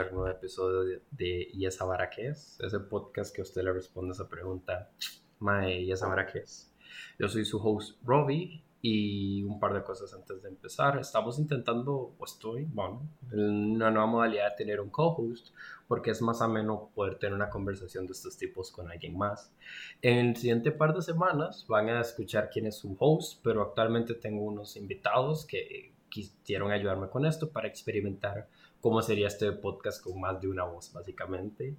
[0.00, 2.58] escuchar un nuevo episodio de, de ¿Y esa vara qué es?
[2.60, 4.90] Ese podcast que usted le responde a esa pregunta,
[5.38, 6.72] Mae, ¿y esa vara qué es?
[7.18, 10.98] Yo soy su host, Robbie, y un par de cosas antes de empezar.
[10.98, 15.54] Estamos intentando, o estoy, bueno, una nueva modalidad de tener un co-host,
[15.86, 19.52] porque es más ameno poder tener una conversación de estos tipos con alguien más.
[20.00, 24.14] En el siguiente par de semanas van a escuchar quién es su host, pero actualmente
[24.14, 28.48] tengo unos invitados que quisieron ayudarme con esto para experimentar
[28.80, 31.76] cómo sería este podcast con más de una voz, básicamente.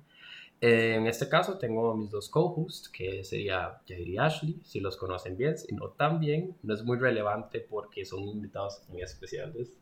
[0.64, 5.36] En este caso tengo mis dos co-hosts, que sería Jair y Ashley, si los conocen
[5.36, 9.76] bien, si no tan bien, no es muy relevante porque son invitados muy especiales.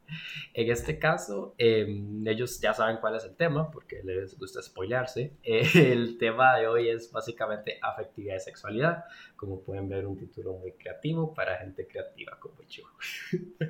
[0.54, 5.34] En este caso, em, ellos ya saben cuál es el tema, porque les gusta spoilearse.
[5.44, 9.04] el tema de hoy es básicamente afectividad y sexualidad,
[9.36, 12.86] como pueden ver un título muy creativo para gente creativa como yo.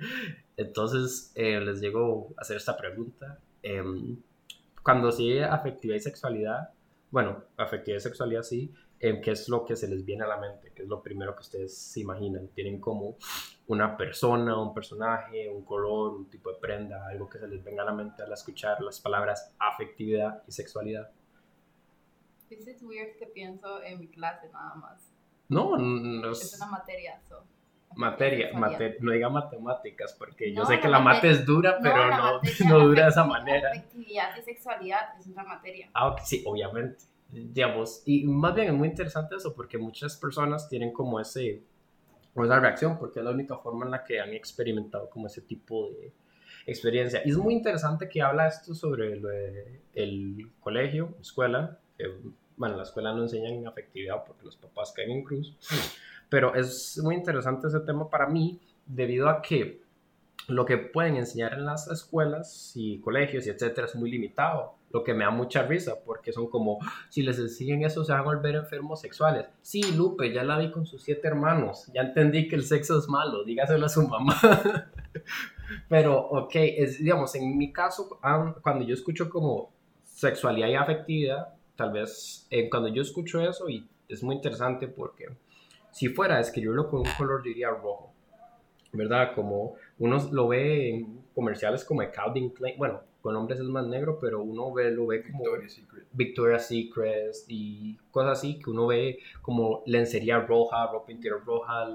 [0.58, 3.40] Entonces, eh, les llego a hacer esta pregunta.
[3.62, 4.22] Em,
[4.84, 6.70] cuando sigue afectividad y sexualidad,
[7.12, 10.38] bueno, afectividad y sexualidad sí, eh, ¿qué es lo que se les viene a la
[10.38, 10.72] mente?
[10.74, 12.50] ¿Qué es lo primero que ustedes se imaginan?
[12.50, 13.18] ¿Tienen como
[13.68, 17.84] una persona, un personaje, un color, un tipo de prenda, algo que se les venga
[17.84, 21.10] a la mente al escuchar las palabras afectividad y sexualidad?
[22.50, 25.14] Es weird que pienso en mi clase nada más.
[25.50, 27.22] No, no es, una materia.
[27.28, 27.44] So.
[27.96, 28.52] Materia,
[29.00, 33.04] no diga matemáticas, porque yo sé que la mate es dura, pero no, no, dura
[33.04, 33.70] de esa manera.
[33.72, 35.90] Afectividad y sexualidad es una materia.
[35.94, 37.04] Ah, sí, obviamente.
[37.30, 41.64] Digamos, y más bien es muy interesante eso, porque muchas personas tienen como ese,
[42.36, 45.90] esa reacción, porque es la única forma en la que han experimentado como ese tipo
[45.92, 46.14] de
[46.66, 47.22] experiencia.
[47.26, 49.14] Y es muy interesante que habla esto sobre
[49.94, 51.80] el colegio, escuela.
[52.56, 55.58] bueno, la escuela no enseñan afectividad porque los papás caen en cruz.
[56.30, 59.82] Pero es muy interesante ese tema para mí debido a que
[60.48, 65.04] lo que pueden enseñar en las escuelas y colegios y etcétera es muy limitado, lo
[65.04, 66.80] que me da mucha risa porque son como,
[67.10, 69.46] si les enseñan eso se van a volver enfermos sexuales.
[69.62, 73.08] Sí, Lupe, ya la vi con sus siete hermanos, ya entendí que el sexo es
[73.08, 74.36] malo, dígaselo a su mamá.
[75.90, 78.20] Pero, ok, es, digamos, en mi caso,
[78.64, 79.72] cuando yo escucho como
[80.04, 85.28] sexualidad y afectividad, tal vez eh, cuando yo escucho eso, y es muy interesante porque
[86.00, 88.14] si fuera a escribirlo con un color, diría rojo,
[88.94, 89.34] ¿verdad?
[89.36, 93.86] Como uno lo ve en comerciales como de Calvin Klein, bueno, con hombres es más
[93.86, 96.08] negro, pero uno ve, lo ve como Victoria's Secret.
[96.14, 101.90] Victoria's Secret y cosas así que uno ve como lencería roja, ropa interior roja,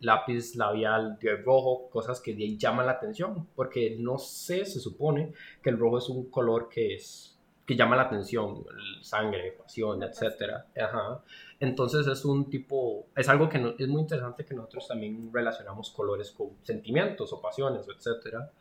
[0.00, 5.70] lápiz labial de rojo, cosas que llaman la atención, porque no sé, se supone que
[5.70, 7.35] el rojo es un color que es
[7.66, 8.64] que llama la atención,
[9.02, 10.66] sangre, pasión, etcétera.
[10.80, 11.22] Ajá.
[11.58, 16.30] Entonces es un tipo, es algo que es muy interesante que nosotros también relacionamos colores
[16.30, 18.52] con sentimientos o pasiones, etcétera.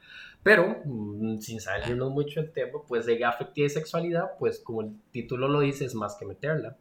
[0.41, 4.95] Pero mm, sin salirnos mucho del tema, pues de afectividad y sexualidad, pues como el
[5.11, 6.75] título lo dice, es más que meterla.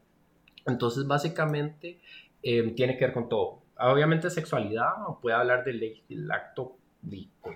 [0.67, 2.01] Entonces básicamente
[2.43, 3.61] em, tiene que ver con todo.
[3.79, 6.79] Obviamente sexualidad, puede hablar del, del acto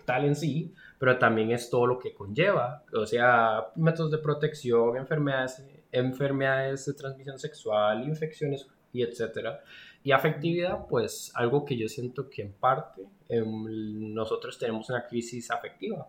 [0.04, 4.96] tal en sí, pero también es todo lo que conlleva, o sea, métodos de protección,
[4.96, 9.62] enfermedades enfermedades de transmisión sexual, infecciones y etcétera.
[10.02, 15.50] Y afectividad, pues algo que yo siento que en parte em, nosotros tenemos una crisis
[15.50, 16.08] afectiva.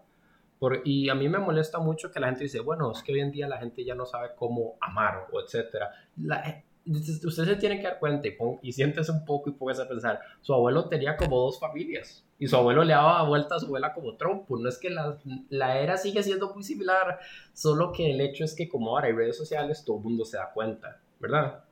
[0.60, 3.22] Por, y a mí me molesta mucho que la gente dice, bueno, es que hoy
[3.22, 5.90] en día la gente ya no sabe cómo amar o etcétera.
[6.18, 9.88] La, usted se tiene que dar cuenta y, y siéntese un poco y póngase a
[9.88, 13.68] pensar, su abuelo tenía como dos familias y su abuelo le daba vuelta a su
[13.68, 15.18] abuela como trompo, no es que la,
[15.50, 17.20] la, era sigue siendo muy similar,
[17.54, 20.38] solo que el hecho es que como ahora hay redes sociales, todo el mundo se
[20.38, 21.64] da cuenta, ¿verdad?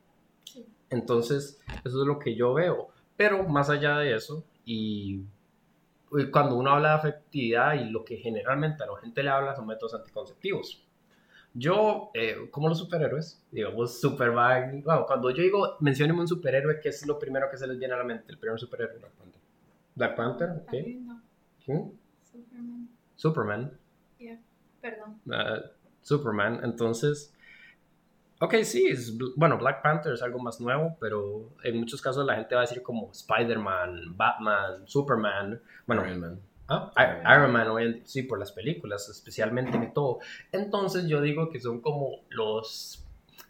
[0.90, 5.22] Entonces, eso es lo que yo veo, pero más allá de eso, y
[6.32, 9.68] cuando uno habla de afectividad y lo que generalmente a la gente le habla son
[9.68, 10.87] métodos anticonceptivos,
[11.58, 16.90] yo, eh, como los superhéroes, digamos Superman, bueno, cuando yo digo, mencionemos un superhéroe, ¿qué
[16.90, 18.26] es lo primero que se les viene a la mente?
[18.32, 19.00] El primer superhéroe.
[19.00, 19.42] Black Panther.
[19.96, 20.74] Black Panther, ok.
[21.66, 21.92] No.
[22.32, 22.90] Superman.
[23.16, 23.78] Superman.
[24.20, 24.40] Yeah,
[24.82, 25.20] perdón.
[25.26, 25.68] Uh,
[26.02, 27.34] Superman, entonces,
[28.40, 32.36] ok, sí, es, bueno, Black Panther es algo más nuevo, pero en muchos casos la
[32.36, 36.40] gente va a decir como Spider-Man, Batman, Superman, bueno, Iron Man.
[36.70, 36.92] Ah,
[37.36, 40.20] Iron Man, sí, por las películas, especialmente en todo.
[40.52, 43.06] Entonces yo digo que son como los,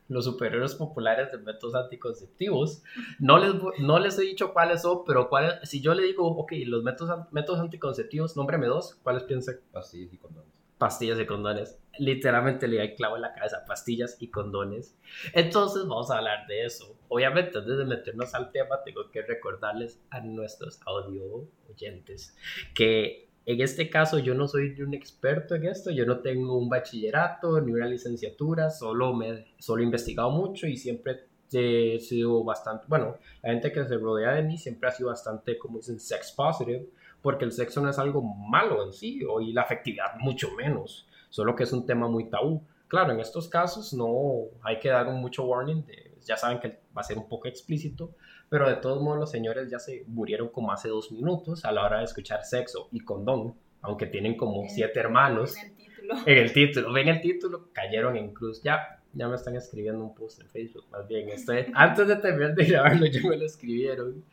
[0.08, 2.84] los superhéroes populares de métodos anticonceptivos.
[3.20, 6.54] No les, no les he dicho cuáles son, pero cuáles, si yo le digo, ok,
[6.66, 9.54] los métodos, métodos anticonceptivos, nómbreme dos, ¿cuáles piensa?
[9.72, 10.57] Pastillas y condones.
[10.78, 11.80] Pastillas y condones.
[12.00, 14.96] Literalmente le hay clavo en la cabeza, pastillas y condones.
[15.34, 16.96] Entonces vamos a hablar de eso.
[17.08, 22.36] Obviamente, antes de meternos al tema, tengo que recordarles a nuestros audio oyentes
[22.76, 26.68] que en este caso yo no soy un experto en esto, yo no tengo un
[26.68, 32.84] bachillerato ni una licenciatura, solo, me, solo he investigado mucho y siempre he sido bastante,
[32.90, 36.34] bueno, la gente que se rodea de mí siempre ha sido bastante, como dicen, sex
[36.34, 36.90] positive,
[37.28, 41.58] porque el sexo no es algo malo en sí, y la afectividad mucho menos, solo
[41.58, 42.66] que es un tema muy tabú.
[42.88, 45.84] Claro, en estos casos no hay que dar mucho warning,
[46.22, 48.16] ya saben que va a ser un poco explícito,
[48.48, 51.84] pero de todos modos los señores ya se murieron como hace dos minutos a la
[51.84, 55.54] hora de escuchar sexo y condón, aunque tienen como siete hermanos.
[55.58, 56.16] En el título.
[56.26, 58.64] En el título, ven el título, cayeron en cruz.
[58.64, 61.28] Ya, ya me están escribiendo un post en Facebook, más bien.
[61.28, 64.24] Estoy, antes de terminar de grabarlo, ya me lo escribieron.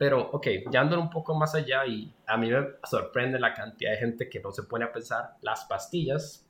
[0.00, 3.90] Pero, ok, ya ando un poco más allá y a mí me sorprende la cantidad
[3.90, 6.48] de gente que no se pone a pensar, las pastillas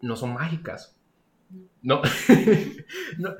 [0.00, 0.98] no son mágicas.
[1.82, 2.00] No,
[3.18, 3.34] no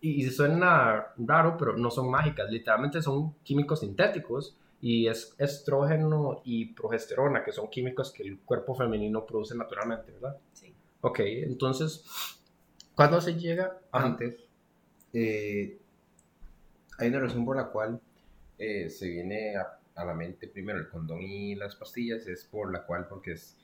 [0.00, 6.72] y suena raro, pero no son mágicas, literalmente son químicos sintéticos y es estrógeno y
[6.72, 10.38] progesterona, que son químicos que el cuerpo femenino produce naturalmente, ¿verdad?
[10.54, 10.74] Sí.
[11.02, 12.06] Ok, entonces,
[12.94, 13.80] ¿cuándo se llega?
[13.92, 14.46] Antes,
[15.12, 15.78] eh,
[16.96, 18.00] hay una razón por la cual
[18.62, 22.72] eh, se viene a, a, la mente primero el condón y las pastillas, es por
[22.72, 23.58] la cual, porque es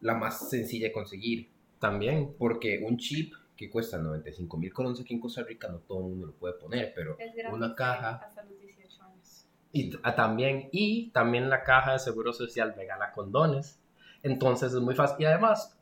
[0.00, 1.50] la más sencilla de conseguir.
[1.78, 2.34] También.
[2.38, 6.04] Porque un chip que cuesta 95 mil colones aquí en Costa Rica, no todo el
[6.10, 7.16] mundo lo puede poner, pero
[7.52, 8.20] una caja...
[8.24, 9.46] Hasta los 18 años.
[9.72, 13.80] Y también, y también la caja de Seguro Social regala condones.
[14.22, 15.16] Entonces es muy fácil.
[15.20, 15.78] Y además,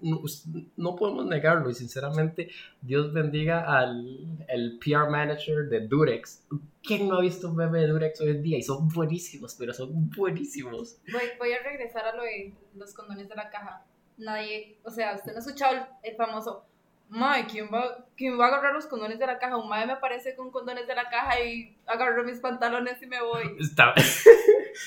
[0.77, 1.71] no, podemos negarlo.
[1.71, 2.51] Y sinceramente,
[2.83, 6.47] Dios bendiga al el PR manager de Durex.
[6.83, 8.59] ¿Quién no ha visto un bebé de Durex hoy en día?
[8.59, 10.99] Y son buenísimos, pero son buenísimos.
[11.11, 13.85] Voy, voy a regresar a lo de los condones de la caja.
[14.19, 16.65] Nadie, o sea, usted no ha escuchado el, el famoso
[17.09, 19.57] Mae, ¿quién va, ¿quién va a agarrar los condones de la caja?
[19.57, 23.23] Un mae me aparece con condones de la caja y agarro mis pantalones y me
[23.23, 23.57] voy.
[23.61, 23.95] Está...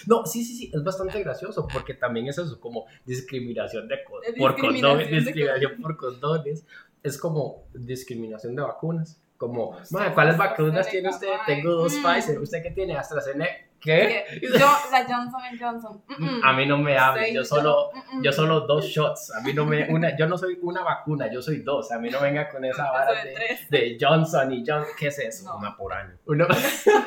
[0.07, 3.99] no, sí, sí, sí, es bastante gracioso porque también es eso, como discriminación de,
[4.37, 6.65] por condones, discriminación por condones.
[7.01, 9.21] Es como discriminación de vacunas.
[9.37, 11.29] Como, mae, ¿cuáles vacunas tiene usted?
[11.45, 12.03] Tengo dos mm.
[12.03, 12.39] Pfizer.
[12.39, 12.97] ¿Usted qué tiene?
[12.97, 13.69] AstraZeneca.
[13.79, 14.25] ¿Qué?
[14.41, 16.01] Yo, la Johnson Johnson.
[16.43, 19.31] A mí no me hable, yo solo, yo solo dos shots.
[19.33, 21.91] A mí no me, una, yo no soy una vacuna, yo soy dos.
[21.91, 24.93] A mí no venga con esa vara de, de, Johnson y Johnson.
[24.97, 25.55] ¿Qué es eso?
[25.55, 26.17] Una por año.
[26.25, 26.47] Una,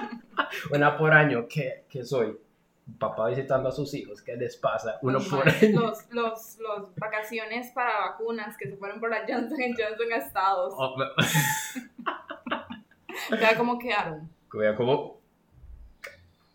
[0.71, 2.39] una por año, ¿qué, ¿qué soy?
[2.99, 4.99] Papá visitando a sus hijos, ¿qué les pasa?
[5.03, 5.47] Uno por.
[5.47, 10.75] Los, los, los vacaciones para vacunas que se fueron por la Johnson Johnson a Estados.
[10.77, 10.97] Oh,
[13.31, 14.31] Vea cómo quedaron.
[14.53, 15.21] Vea cómo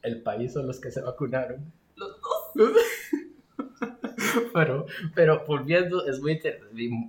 [0.03, 1.71] el país son los que se vacunaron.
[1.95, 2.71] Los dos.
[4.53, 4.85] pero,
[5.15, 6.39] pero volviendo, es muy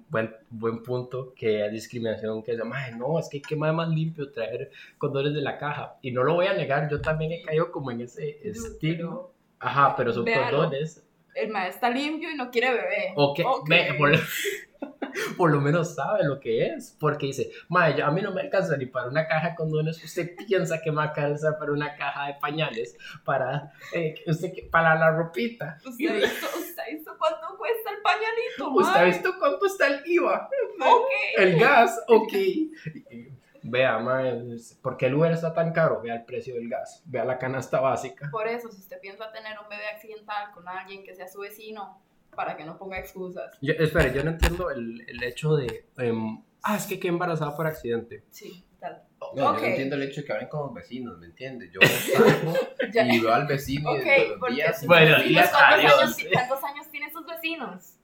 [0.08, 2.58] buen, buen punto que hay discriminación que es,
[2.96, 5.96] no, es que qué más, más limpio traer condones de la caja.
[6.02, 9.32] Y no lo voy a negar, yo también he caído como en ese estilo.
[9.60, 11.04] Ajá, pero son condones.
[11.34, 13.12] El maestro está limpio y no quiere beber.
[13.14, 13.96] Ok, okay.
[13.96, 14.12] por,
[15.36, 18.76] por lo menos sabe lo que es, porque dice, Mae, a mí no me alcanza
[18.76, 22.34] ni para una caja de condones, usted piensa que me alcanza para una caja de
[22.34, 25.78] pañales, para, eh, usted, para la ropita.
[25.84, 30.02] ¿Usted ha visto, usted visto cuánto cuesta el pañalito, ¿Usted ha visto cuánto está el
[30.06, 30.48] IVA?
[30.80, 31.10] Ok.
[31.36, 32.32] El gas, ok.
[33.62, 36.00] Vea, mae, ¿por qué el Uber está tan caro?
[36.00, 38.28] Vea el precio del gas, vea la canasta básica.
[38.30, 42.00] Por eso, si usted piensa tener un bebé accidental con alguien que sea su vecino,
[42.38, 43.58] para que no ponga excusas.
[43.60, 45.86] Yo, espere, yo no entiendo el, el hecho de...
[45.98, 48.22] Um, ah, es que quedé embarazada por accidente.
[48.30, 49.02] Sí, tal.
[49.18, 49.42] No, okay.
[49.42, 51.72] yo no entiendo el hecho de que hablen como vecinos, ¿me entiendes?
[51.72, 52.54] Yo salgo
[53.12, 54.86] y veo al vecino okay, y todos los días...
[54.86, 57.94] Bueno, días, ¿cuántos, años, ¿Cuántos años tienen sus vecinos?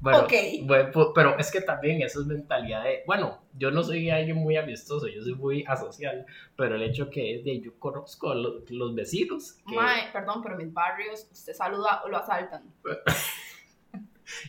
[0.00, 0.62] Bueno, okay.
[0.62, 4.56] bueno, pero es que también eso es mentalidad de, bueno, yo no soy alguien muy
[4.56, 6.24] amistoso, yo soy muy asocial,
[6.56, 9.58] pero el hecho que es de yo conozco a los, los vecinos.
[9.68, 9.74] Que...
[9.74, 12.72] Mae, perdón, pero mis barrios usted saluda o lo asaltan.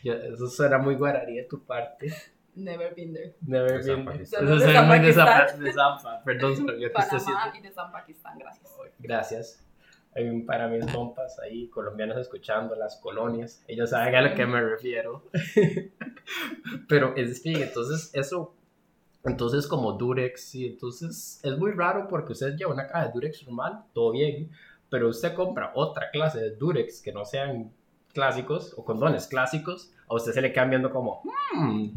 [0.09, 2.13] eso suena muy guararí de tu parte.
[2.55, 3.35] Never been there.
[3.41, 4.23] Never been there.
[4.23, 6.23] Eso suena muy de Zampa.
[6.25, 8.71] Perdón, se me olvidó que Panamá y de San Pakistán, gracias.
[8.99, 9.63] Gracias.
[10.47, 15.23] Para mis compas ahí, colombianos escuchando las colonias, ellos saben a lo que me refiero.
[16.89, 18.55] Pero es que, entonces, eso,
[19.23, 23.45] entonces como Durex, sí, entonces es muy raro porque usted lleva una caja de Durex
[23.45, 24.49] normal, todo bien,
[24.89, 27.71] pero usted compra otra clase de Durex que no sean
[28.13, 31.21] clásicos o condones clásicos, a usted se le quedan viendo como,
[31.53, 31.87] hmm,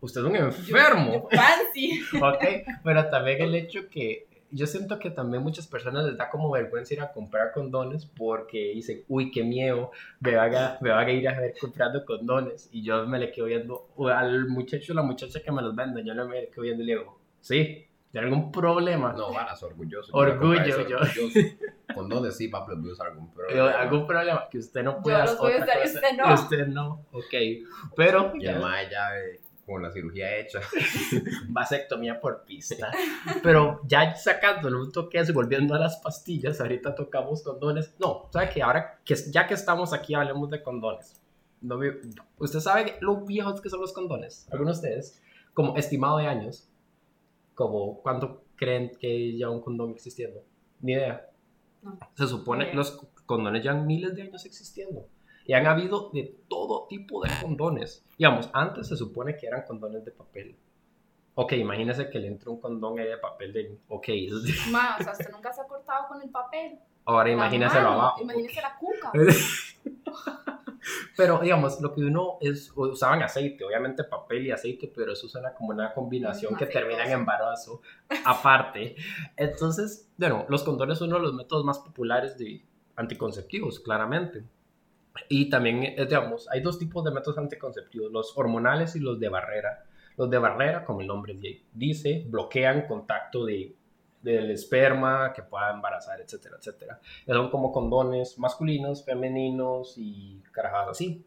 [0.00, 1.28] usted es un enfermo.
[1.32, 2.02] fancy.
[2.20, 2.44] ok,
[2.84, 6.94] pero también el hecho que yo siento que también muchas personas les da como vergüenza
[6.94, 11.12] ir a comprar condones porque dicen, uy, qué miedo, me van a, me van a
[11.12, 12.68] ir a ver comprando condones.
[12.72, 16.04] Y yo me le quedo viendo al muchacho o la muchacha que me los vende,
[16.04, 19.12] yo me le quedo viendo y le digo, sí, ¿Tiene algún problema?
[19.12, 20.12] No, varas, orgulloso.
[20.12, 20.98] Orgullo, yo.
[21.94, 23.70] Condones, sí, papi, voy a usar algún problema.
[23.70, 26.34] algún problema que usted no pueda los voy a usar y usted no.
[26.34, 27.34] Usted no, ok.
[27.94, 30.60] Pero Y además ya eh, con la cirugía hecha.
[31.48, 32.90] vasectomía por pista.
[33.42, 37.94] Pero ya sacando un toque volviendo a las pastillas, ahorita tocamos condones.
[38.00, 41.20] No, ¿sabe que Ahora que ya que estamos aquí, hablemos de condones.
[41.60, 41.78] No,
[42.38, 44.48] ¿Usted sabe lo viejos que son los condones?
[44.50, 45.22] Algunos de ustedes,
[45.54, 46.69] como estimado de años,
[47.60, 50.42] como cuánto creen que ya un condón existiendo.
[50.80, 51.28] Ni idea.
[51.82, 51.98] No.
[52.14, 52.92] Se supone que los
[53.26, 55.06] condones ya han miles de años existiendo.
[55.44, 58.02] Y han habido de todo tipo de condones.
[58.16, 60.56] Digamos, antes se supone que eran condones de papel.
[61.34, 63.78] Ok, imagínese que le entre un condón ahí de papel de...
[63.88, 64.08] Ok,
[64.70, 66.78] Ma, o sea, usted nunca se ha cortado con el papel.
[67.04, 68.22] ahora La imagínese mano, abajo.
[68.22, 69.12] Imagínese la cuca.
[71.16, 75.52] Pero digamos, lo que uno es, usaban aceite, obviamente papel y aceite, pero eso suena
[75.54, 77.82] como una combinación que termina en embarazo
[78.24, 78.96] aparte.
[79.36, 82.64] Entonces, bueno, los condones son uno de los métodos más populares de
[82.96, 84.44] anticonceptivos, claramente.
[85.28, 89.28] Y también, eh, digamos, hay dos tipos de métodos anticonceptivos, los hormonales y los de
[89.28, 89.84] barrera.
[90.16, 93.74] Los de barrera, como el nombre di- dice, bloquean contacto de,
[94.22, 97.00] del esperma que pueda embarazar, etcétera, etcétera.
[97.26, 101.24] Son como condones masculinos, femeninos y carajadas así.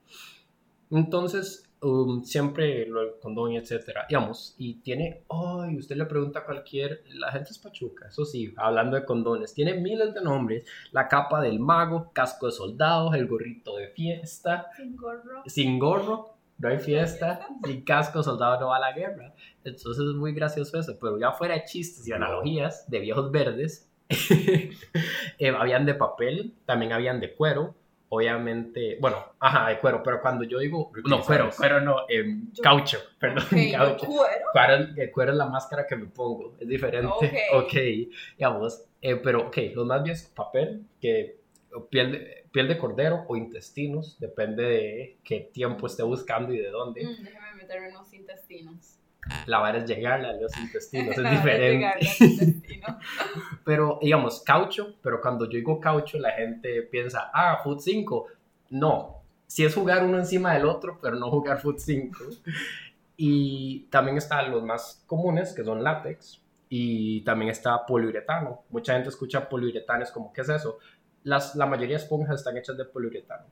[0.92, 6.46] Entonces, um, siempre lo del condón, etcétera, digamos, y tiene, ay, usted le pregunta a
[6.46, 11.08] cualquier, la gente es pachuca, eso sí, hablando de condones, tiene miles de nombres, la
[11.08, 15.44] capa del mago, casco de soldado, el gorrito de fiesta, Sin gorro.
[15.48, 19.34] sin gorro, no hay fiesta, sin casco, soldado no va a la guerra.
[19.64, 23.90] Entonces es muy gracioso eso, pero ya fuera de chistes y analogías de viejos verdes,
[25.40, 27.76] eh, habían de papel, también habían de cuero,
[28.10, 32.62] obviamente, bueno, ajá, de cuero, pero cuando yo digo, no, cuero, cuero no, em, Yo-
[32.62, 34.06] caucho, perdón, Ok, caucho.
[34.06, 34.46] cuero.
[34.52, 37.08] Cuero, el cuero es la máscara que me pongo, es diferente.
[37.08, 37.24] Ok.
[37.66, 37.74] Ok,
[38.38, 41.38] digamos, eh, pero ok, los más bien es papel, que
[41.90, 46.70] piel de, piel de cordero o intestinos, depende de qué tiempo esté buscando y de
[46.70, 47.04] dónde.
[47.04, 49.00] Mm, déjeme meterme en los intestinos.
[49.46, 52.06] La vara es llegarle a los intestinos, es diferente.
[52.20, 53.00] intestino.
[53.66, 58.28] Pero, digamos, caucho, pero cuando yo digo caucho, la gente piensa, ah, Foot 5.
[58.72, 62.18] No, si es jugar uno encima del otro, pero no jugar Foot 5.
[63.16, 68.64] Y también están los más comunes, que son látex, y también está poliuretano.
[68.70, 70.80] Mucha gente escucha poliuretano, es como, ¿qué es eso?
[71.24, 73.46] Las, la mayoría de esponjas están hechas de poliuretano,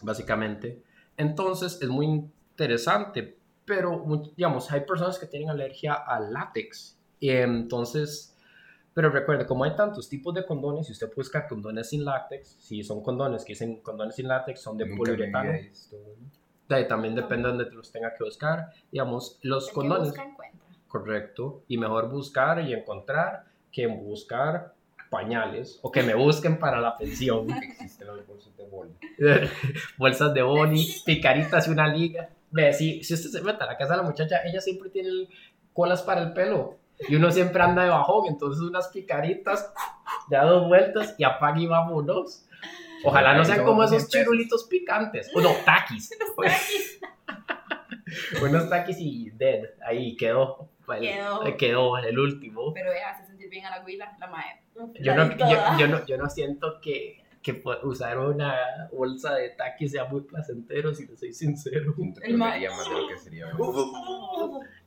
[0.00, 0.82] básicamente.
[1.16, 3.37] Entonces, es muy interesante,
[3.68, 4.02] pero,
[4.34, 6.98] digamos, hay personas que tienen alergia al látex.
[7.20, 8.34] Y entonces,
[8.94, 12.82] pero recuerde, como hay tantos tipos de condones, si usted busca condones sin látex, si
[12.82, 15.52] son condones que dicen condones sin látex, son de poliuretano.
[16.68, 18.70] De también depende de donde los tenga que buscar.
[18.90, 20.60] Digamos, los El que condones, busca, encuentra.
[20.86, 21.62] correcto.
[21.68, 24.74] Y mejor buscar y encontrar que buscar
[25.10, 27.46] pañales o que me busquen para la pensión.
[27.62, 28.92] Existen los bolsos de boli.
[29.98, 32.30] Bolsas de boni, picaritas y una liga.
[32.50, 35.10] Ve, si, si usted se mete a la casa de la muchacha, ella siempre tiene
[35.72, 36.76] colas para el pelo.
[37.08, 39.72] Y uno siempre anda de bajón, entonces unas picaritas,
[40.28, 42.44] da dos vueltas y apaga y vámonos.
[43.04, 45.30] Ojalá no sean como esos chirulitos picantes.
[45.34, 46.10] O no, taquis.
[48.42, 49.64] Unos taquis y dead.
[49.86, 50.68] Ahí quedó.
[50.92, 51.56] El- Quedó.
[51.58, 52.72] quedó el último.
[52.72, 54.62] Pero ella hace sentir bien a la huila, la mae.
[55.00, 59.92] Yo no, yo, yo no, yo no siento que, que usar una bolsa de taquis
[59.92, 61.94] sea muy placentero, si le soy sincero.
[62.22, 63.46] El más de lo que sería.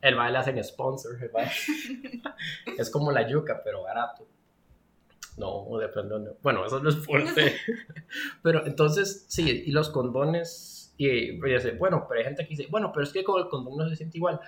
[0.02, 1.32] El baile hacen sponsor, el
[2.78, 4.28] es como la yuca, pero barato.
[5.38, 6.20] No, depende.
[6.20, 7.56] de- Bueno, eso no es fuerte.
[8.44, 12.68] pero entonces, sí, y los condones, y, y dice, bueno, pero hay gente que dice,
[12.70, 14.40] bueno, pero es que con el condón no se siente igual.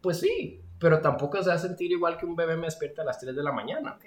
[0.00, 3.04] Pues sí, pero tampoco se va a sentir igual que un bebé me despierta a
[3.04, 3.92] las 3 de la mañana.
[3.92, 4.04] Ok.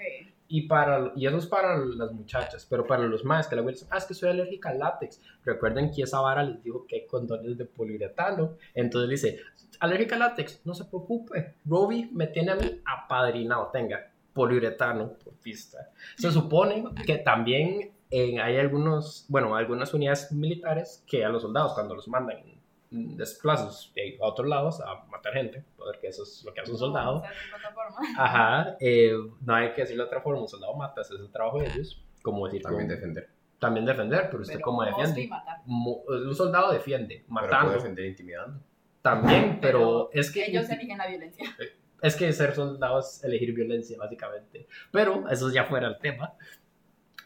[0.50, 3.88] Y, para, y eso es para las muchachas, pero para los más que la dicen,
[3.92, 5.22] ah, es que soy alérgica al látex.
[5.46, 8.58] Recuerden que esa vara les dijo que hay condones de poliuretano.
[8.74, 9.40] Entonces le dice,
[9.80, 11.56] alérgica al látex, no se preocupe.
[11.66, 15.92] Robbie me tiene a mí apadrinado, tenga poliuretano por pista.
[16.18, 21.74] Se supone que también eh, hay algunos, bueno, algunas unidades militares que a los soldados
[21.74, 22.55] cuando los mandan
[22.96, 26.72] en desplazos eh, a otros lados a matar gente, porque eso es lo que hace
[26.72, 27.24] un soldado.
[28.18, 31.32] Ajlo, eh, no hay que decirlo de otra forma, un soldado mata, ese es el
[31.32, 33.30] trabajo de ellos, como decir, También como- defender.
[33.60, 35.30] también defender, pero usted Pero cómo no defiende.
[35.66, 38.60] Mu- Un soldado defiende, Pero matando, puede defender intimidando.
[39.02, 41.46] también, pero, es que Ellos eligen la violencia.
[42.02, 44.68] es que ser soldado es elegir violencia, básicamente.
[44.92, 46.34] Pero eso ya fuera el tema.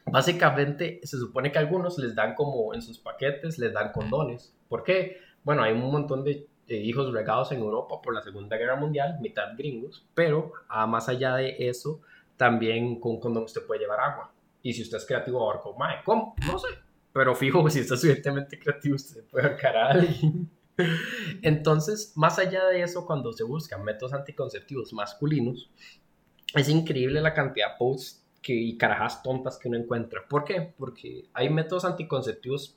[0.05, 4.55] Básicamente, se supone que algunos les dan como en sus paquetes, les dan condones.
[4.67, 5.17] ¿Por qué?
[5.43, 9.17] Bueno, hay un montón de eh, hijos regados en Europa por la Segunda Guerra Mundial,
[9.22, 12.01] mitad gringos, pero ah, más allá de eso,
[12.38, 14.31] también con condón usted puede llevar agua.
[14.62, 16.36] Y si usted es creativo, va a ver como, mae, ¿cómo?
[16.46, 16.67] No sé.
[17.12, 20.50] Pero fijo, si está suficientemente creativo, usted puede ahorcar a alguien.
[21.41, 25.69] Entonces, más allá de eso, cuando se buscan métodos anticonceptivos masculinos,
[26.53, 30.22] es increíble la cantidad de posts que, y carajas tontas que uno encuentra.
[30.27, 30.74] ¿Por qué?
[30.77, 32.75] Porque hay métodos anticonceptivos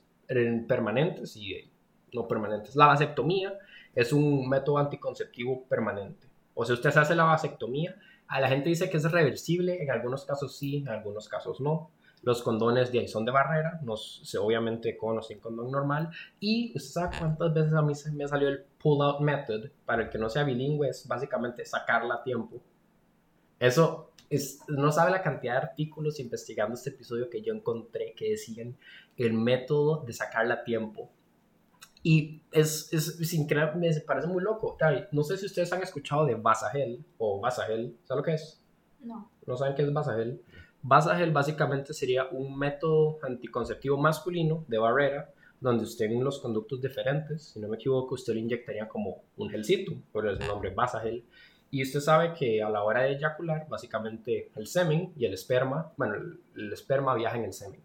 [0.67, 1.69] permanentes y
[2.13, 2.75] no permanentes.
[2.75, 3.57] La vasectomía
[3.95, 6.27] es un método anticonceptivo permanente.
[6.53, 7.95] O sea, usted se hace la vasectomía,
[8.27, 11.91] a la gente dice que es reversible, en algunos casos sí, en algunos casos no.
[12.21, 16.09] Los condones de ahí son de barrera, no, se, obviamente con o sin condón normal.
[16.39, 20.09] Y usted sabe cuántas veces a mí se me salió el pull-out method, para el
[20.09, 22.61] que no sea bilingüe, es básicamente sacarla a tiempo.
[23.59, 28.31] Eso es, no sabe la cantidad de artículos investigando este episodio que yo encontré que
[28.31, 28.77] decían
[29.17, 31.11] el método de sacarla a tiempo.
[32.03, 33.17] Y es, es,
[33.75, 34.77] me parece muy loco.
[35.11, 37.97] No sé si ustedes han escuchado de Basagel o Basagel.
[38.03, 38.61] ¿Saben lo que es?
[38.99, 39.31] No.
[39.47, 40.41] ¿No saben qué es Basagel?
[40.81, 45.33] Basagel básicamente sería un método anticonceptivo masculino de barrera
[45.63, 49.49] donde usted en los conductos diferentes, si no me equivoco, usted le inyectaría como un
[49.49, 51.23] gelcito, por el nombre Basagel.
[51.71, 55.93] Y usted sabe que a la hora de eyacular, básicamente el semen y el esperma,
[55.95, 56.15] bueno,
[56.55, 57.79] el, esperma viaja en el semen,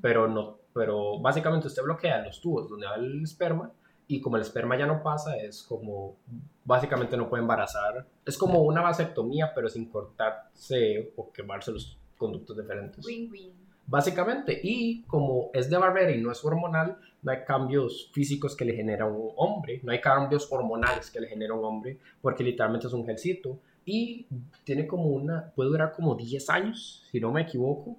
[0.00, 3.72] pero, no, pero básicamente usted bloquea los tubos donde va el esperma
[4.10, 6.16] y como el esperma ya no pasa, es como,
[6.64, 8.06] básicamente no puede embarazar.
[8.24, 13.04] Es como una vasectomía, pero sin cortarse o quemarse los conductos diferentes.
[13.04, 13.52] Win-win.
[13.86, 18.64] Básicamente, y como es de barrera y no es hormonal, no hay cambios físicos que
[18.64, 22.86] le genera un hombre, no hay cambios hormonales que le genera un hombre, porque literalmente
[22.86, 24.26] es un gelcito y
[24.64, 27.96] tiene como una, puede durar como 10 años, si no me equivoco.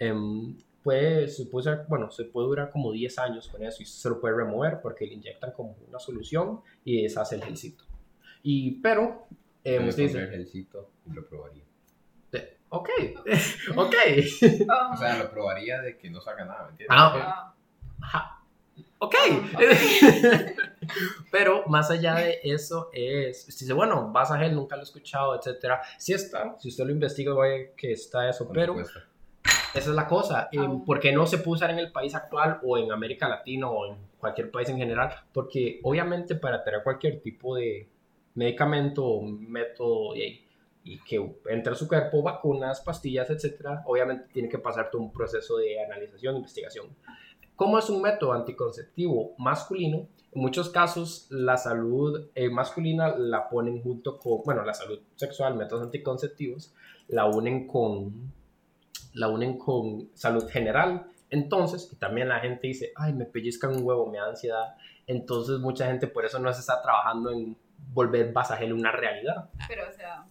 [0.00, 4.08] Um, puede, se puede, bueno, se puede durar como 10 años con eso y se
[4.08, 7.84] lo puede remover porque le inyectan como una solución y deshace el gelcito.
[8.42, 9.26] Y, pero,
[9.64, 10.18] eh, usted dice...
[10.18, 11.62] El gelcito lo probaría.
[12.74, 12.88] Ok,
[13.76, 13.94] ok.
[14.92, 16.96] o sea, lo probaría de que no saca nada, ¿me entiendes?
[16.98, 17.54] Ah,
[18.98, 19.14] ok.
[21.30, 24.84] Pero más allá de eso es, usted dice, bueno, vas a él, nunca lo he
[24.84, 25.82] escuchado, etcétera.
[25.98, 28.74] Sí está, si usted lo investiga, va a ver que está eso, pero
[29.74, 30.48] esa es la cosa.
[30.56, 30.82] Ah.
[30.84, 33.86] ¿Por qué no se puede usar en el país actual o en América Latina o
[33.86, 35.12] en cualquier país en general?
[35.32, 37.88] Porque obviamente para tener cualquier tipo de
[38.34, 40.42] medicamento o método, y
[40.84, 45.12] y que entre a su cuerpo vacunas, pastillas, etcétera, obviamente tiene que pasar todo un
[45.12, 46.86] proceso de analización, investigación.
[47.54, 53.82] Como es un método anticonceptivo masculino, en muchos casos la salud eh, masculina la ponen
[53.82, 56.74] junto con, bueno, la salud sexual, métodos anticonceptivos,
[57.08, 58.32] la unen con,
[59.12, 61.06] la unen con salud general.
[61.30, 64.74] Entonces, y también la gente dice, ay, me pellizcan un huevo, me da ansiedad.
[65.06, 67.56] Entonces, mucha gente por eso no se está trabajando en
[67.92, 69.50] volver Basagel una realidad.
[69.68, 70.26] Pero, o sea,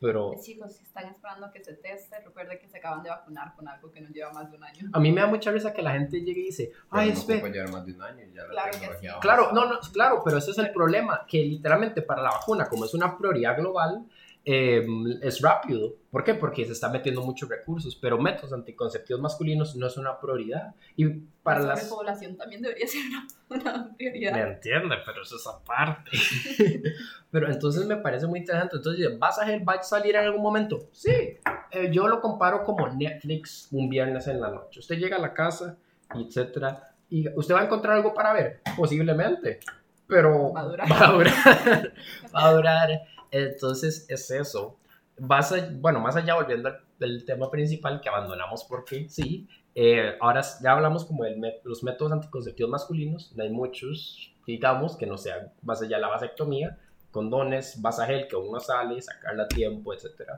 [0.00, 0.34] pero...
[0.40, 3.90] Chicos, si están esperando que se teste, recuerden que se acaban de vacunar con algo
[3.90, 4.90] que no lleva más de un año.
[4.92, 7.52] A mí me da mucha risa que la gente llegue y dice, ay, no puede
[7.52, 10.58] llevar más de un año ya claro que Claro, no, no, claro, pero ese es
[10.58, 14.06] el problema, que literalmente para la vacuna, como es una prioridad global,
[14.50, 15.96] Em, es rápido.
[16.10, 16.32] ¿Por qué?
[16.32, 20.74] Porque se están metiendo muchos recursos, pero métodos anticonceptivos masculinos no es una prioridad.
[20.96, 21.06] Y
[21.42, 23.02] para la población también debería ser
[23.50, 24.32] una, prioridad.
[24.32, 26.12] Me entiende, pero eso es aparte.
[27.30, 28.76] pero entonces me parece muy interesante.
[28.76, 30.88] Entonces, ¿vas a, va a salir en algún momento?
[30.92, 31.36] Sí.
[31.70, 34.80] Eh, yo lo comparo como Netflix un viernes en la noche.
[34.80, 35.76] Usted llega a la casa,
[36.14, 39.60] etcétera, y usted va a encontrar algo para ver, posiblemente.
[40.06, 40.90] Pero va a durar.
[40.90, 41.92] Va a durar.
[42.34, 42.90] va a durar
[43.30, 44.76] entonces es eso.
[45.18, 46.68] Vas bueno, más allá volviendo
[47.00, 52.12] al, tema principal que abandonamos porque sí, eh, ahora ya hablamos como de los métodos
[52.12, 56.78] anticonceptivos masculinos, hay muchos, digamos, que no sean más allá de la vasectomía,
[57.10, 60.30] condones, vasagel que uno sale, sacarla a tiempo, etc.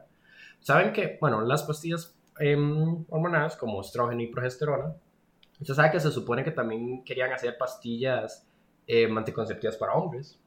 [0.60, 4.94] Saben que, bueno, las pastillas em, hormonales como estrógeno y progesterona,
[5.60, 8.46] usted sabe que se supone que también querían hacer pastillas
[8.86, 10.39] em, anticonceptivas para hombres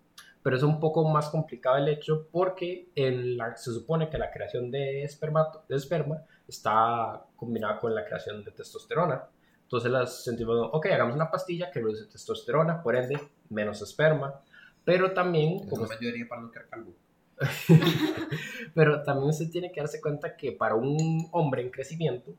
[0.44, 4.30] pero es un poco más complicado el hecho porque en la, se supone que la
[4.30, 9.24] creación de, esperma, de esperma está combinada con la creación de testosterona.
[9.62, 13.18] Entonces las sentimos, ok, hagamos una pastilla que reduce testosterona, por ende,
[13.50, 14.42] menos esperma,
[14.84, 15.68] pero también...
[15.70, 16.94] Como me ayudaría para no quedar calvo.
[18.76, 22.36] pero también se tiene que darse cuenta que para un hombre en crecimiento,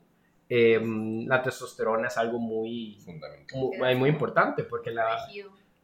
[0.47, 2.99] em, la testosterona es algo muy,
[3.53, 5.17] muy, muy, importante porque la...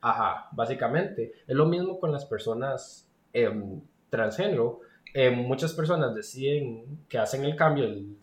[0.02, 1.32] Ajá, básicamente.
[1.48, 4.82] Es lo mismo con las personas em, transgénero.
[5.14, 8.18] Em, muchas personas deciden que hacen el cambio, el,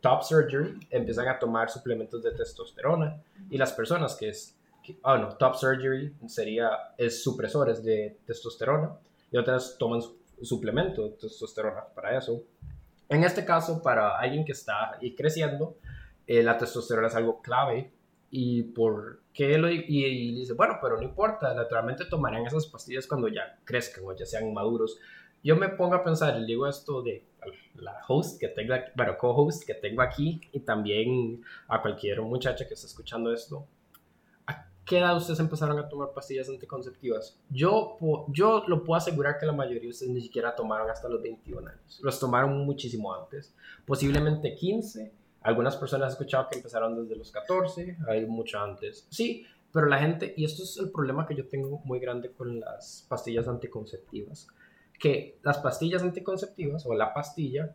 [0.00, 3.22] top surgery, empiezan a tomar suplementos de testosterona.
[3.48, 4.58] Y las personas que es,
[5.02, 8.92] ah, no, top surgery sería, es supresores de testosterona.
[9.30, 10.02] Y otras toman
[10.42, 12.42] suplementos de testosterona para eso.
[13.08, 15.76] En este caso, para alguien que está y creciendo,
[16.26, 17.90] eh, la testosterona es algo clave.
[18.34, 20.54] ¿Y por qué lo y, y dice?
[20.54, 24.98] Bueno, pero no importa, naturalmente tomarán esas pastillas cuando ya crezcan o ya sean maduros.
[25.44, 27.26] Yo me pongo a pensar, y digo esto de
[27.74, 32.74] la host que tengo, bueno, co-host que tengo aquí y también a cualquier muchacha que
[32.74, 33.66] esté escuchando esto
[34.84, 37.38] qué edad ustedes empezaron a tomar pastillas anticonceptivas?
[37.50, 41.22] Yo, yo lo puedo asegurar que la mayoría de ustedes ni siquiera tomaron hasta los
[41.22, 42.00] 21 años.
[42.02, 43.54] Los tomaron muchísimo antes,
[43.86, 45.12] posiblemente 15.
[45.42, 49.06] Algunas personas han escuchado que empezaron desde los 14, hay mucho antes.
[49.10, 52.60] Sí, pero la gente, y esto es el problema que yo tengo muy grande con
[52.60, 54.46] las pastillas anticonceptivas,
[54.98, 57.74] que las pastillas anticonceptivas o la pastilla,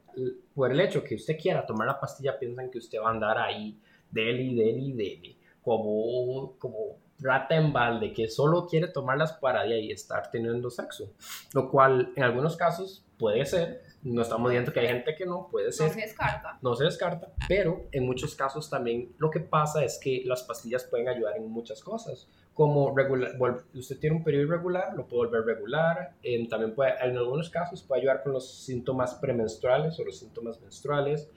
[0.53, 3.37] por el hecho que usted quiera tomar la pastilla, piensan que usted va a andar
[3.37, 3.77] ahí,
[4.11, 9.91] deli, deli, deli como, como rata en balde que solo quiere tomarlas para de ahí
[9.91, 11.11] estar teniendo sexo.
[11.53, 15.47] Lo cual en algunos casos puede ser, no estamos diciendo que hay gente que no,
[15.49, 15.87] puede ser.
[15.87, 16.59] No se descarta.
[16.61, 20.83] No se descarta, pero en muchos casos también lo que pasa es que las pastillas
[20.85, 22.29] pueden ayudar en muchas cosas.
[22.53, 23.31] Como regular,
[23.73, 26.15] usted tiene un periodo irregular, lo puede volver regular.
[26.23, 30.59] Eh, también puede, en algunos casos puede ayudar con los síntomas premenstruales o los síntomas
[30.61, 31.29] menstruales.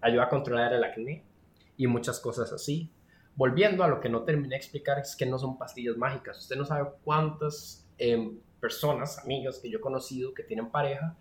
[0.00, 1.24] Ayuda a controlar el acné
[1.76, 2.90] y muchas cosas así
[3.36, 6.38] volviendo a lo que no terminé de explicar, es que no son pastillas mágicas.
[6.38, 11.16] Usted no sabe cuántas em, personas, amigas que yo he conocido que tienen pareja,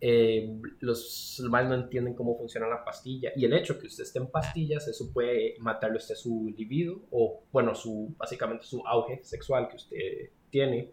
[0.00, 3.32] eh, los más no entienden cómo funciona la pastilla.
[3.36, 7.00] Y el hecho que usted esté en pastillas, eso puede matarle a usted su libido
[7.10, 10.92] o, bueno, su, básicamente su auge sexual que usted tiene.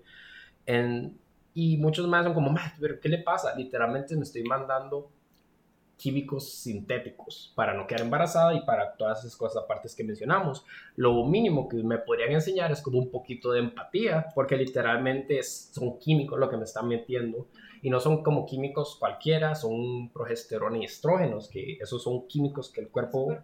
[0.65, 1.19] En,
[1.53, 3.55] y muchos más son como, pero ¿qué le pasa?
[3.55, 5.11] Literalmente me estoy mandando
[6.01, 10.65] químicos sintéticos para no quedar embarazada y para todas esas cosas aparte que mencionamos.
[10.95, 15.99] Lo mínimo que me podrían enseñar es como un poquito de empatía, porque literalmente son
[15.99, 17.47] químicos lo que me están metiendo
[17.83, 22.81] y no son como químicos cualquiera, son progesterona y estrógenos, que esos son químicos que
[22.81, 23.37] el cuerpo,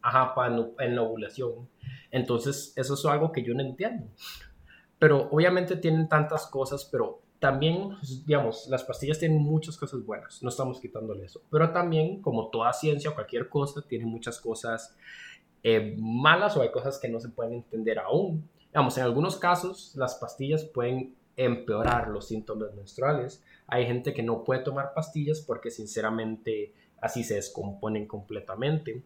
[0.00, 1.68] ajá, para en la ovulación.
[2.10, 4.06] Entonces, eso es algo que yo no entiendo.
[4.98, 7.90] Pero obviamente tienen tantas cosas, pero también,
[8.24, 12.72] digamos, las pastillas tienen muchas cosas buenas, no estamos quitándole eso, pero también, como toda
[12.72, 14.96] ciencia o cualquier cosa, tiene muchas cosas
[15.62, 18.48] eh, malas o hay cosas que no se pueden entender aún.
[18.68, 23.42] Digamos, en algunos casos, las pastillas pueden empeorar los síntomas menstruales.
[23.66, 29.02] Hay gente que no puede tomar pastillas porque, sinceramente, así se descomponen completamente.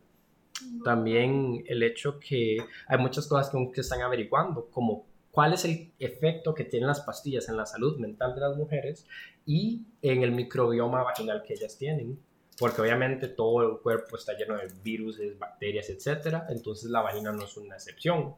[0.85, 5.93] También el hecho que hay muchas cosas que, que están averiguando, como cuál es el
[5.99, 9.07] efecto que tienen las pastillas en la salud mental de las mujeres
[9.47, 12.19] y en el microbioma vaginal que ellas tienen.
[12.59, 16.43] Porque obviamente todo el cuerpo está lleno de virus, bacterias, etc.
[16.51, 18.35] Entonces la vagina no es una excepción.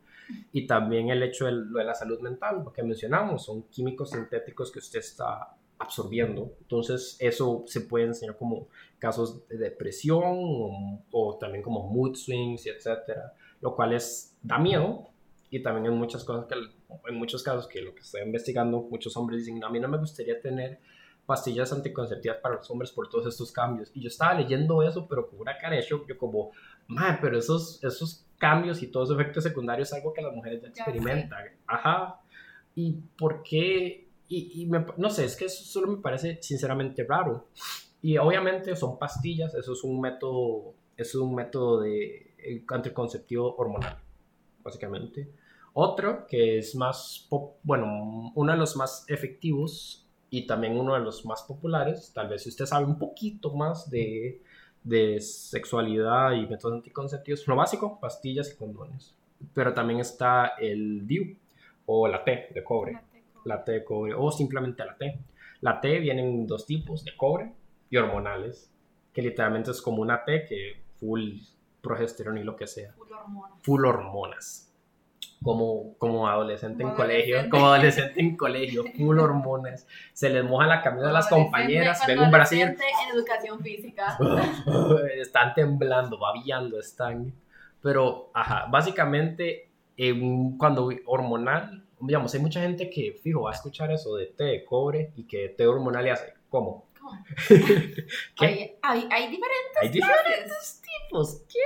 [0.53, 4.71] Y también el hecho de, de la salud mental, lo que mencionamos, son químicos sintéticos
[4.71, 6.55] que usted está absorbiendo.
[6.61, 12.67] Entonces eso se puede enseñar como casos de depresión o, o también como mood swings,
[12.67, 13.19] etc.
[13.61, 15.12] Lo cual es, da miedo,
[15.53, 19.15] y también en muchas cosas que, en muchos casos que lo que estoy investigando, muchos
[19.19, 20.81] hombres dicen, a mí no me gustaría tener
[21.27, 23.91] pastillas anticonceptivas para los hombres por todos estos cambios.
[23.93, 26.53] Y yo estaba leyendo eso, pero con una cara de shock, yo como,
[26.87, 30.63] man, pero esos, esos cambios y todos esos efectos secundarios es algo que las mujeres
[30.63, 31.45] ya experimentan.
[31.67, 32.23] Ajá.
[32.75, 34.09] ¿Y por qué?
[34.29, 37.49] Y, y no sé, es que eso solo me parece sinceramente raro.
[38.01, 43.99] Y obviamente son pastillas, eso es un método, es un método de eh, anticonceptivo hormonal,
[44.65, 45.42] básicamente.
[45.75, 47.29] Otro que es más,
[47.63, 52.43] bueno, uno de los más efectivos y también uno de los más populares, tal vez
[52.43, 54.43] si usted sabe un poquito más de,
[54.85, 59.17] de sexualidad y métodos anticonceptivos, lo básico, pastillas y condones.
[59.55, 61.37] Pero también está el DIU
[61.87, 63.01] o la T de cobre.
[63.45, 65.19] La T de cobre o simplemente la T.
[65.63, 67.53] La T viene en dos tipos, de cobre
[67.89, 68.71] y hormonales,
[69.13, 71.39] que literalmente es como una T que full
[71.81, 72.93] progesterona y lo que sea.
[72.93, 73.59] Full hormonas.
[73.63, 74.72] Full hormonas
[75.43, 80.83] como, como adolescente en colegio, como adolescente en colegio, full hormonas, se les moja la
[80.83, 82.63] camisa de las compañeras, ven un Brasil.
[82.63, 82.77] en
[83.15, 84.19] educación física.
[85.17, 87.33] están temblando, babiando, están.
[87.83, 89.71] Pero, ajá, básicamente,
[90.59, 94.65] cuando hormonal, digamos, hay mucha gente que, fijo, va a escuchar eso de té de
[94.65, 96.87] cobre y que té hormonal y hace, ¿cómo?
[96.99, 97.13] ¿Cómo?
[98.39, 101.43] ¿Hay, hay, hay, diferentes, hay diferentes tipos.
[101.49, 101.59] ¿Qué?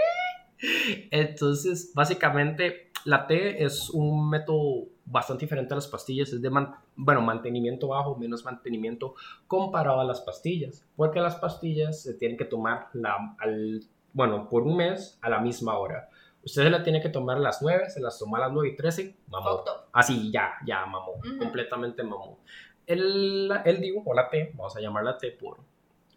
[1.11, 6.51] Entonces, básicamente, la T es un método bastante diferente a las pastillas, es de
[6.97, 9.15] bueno, mantenimiento bajo, menos mantenimiento
[9.47, 14.65] comparado a las pastillas, porque las pastillas se tienen que tomar la, al, bueno, por
[14.65, 16.09] un mes a la misma hora.
[16.45, 18.71] Usted se la tiene que tomar a las 9, se las toma a las 9
[18.71, 19.63] y 13, mamó.
[19.93, 22.41] Así, ya, ya, mamó, completamente mamó.
[22.87, 25.59] El, el digo, o la T, vamos a llamarla T por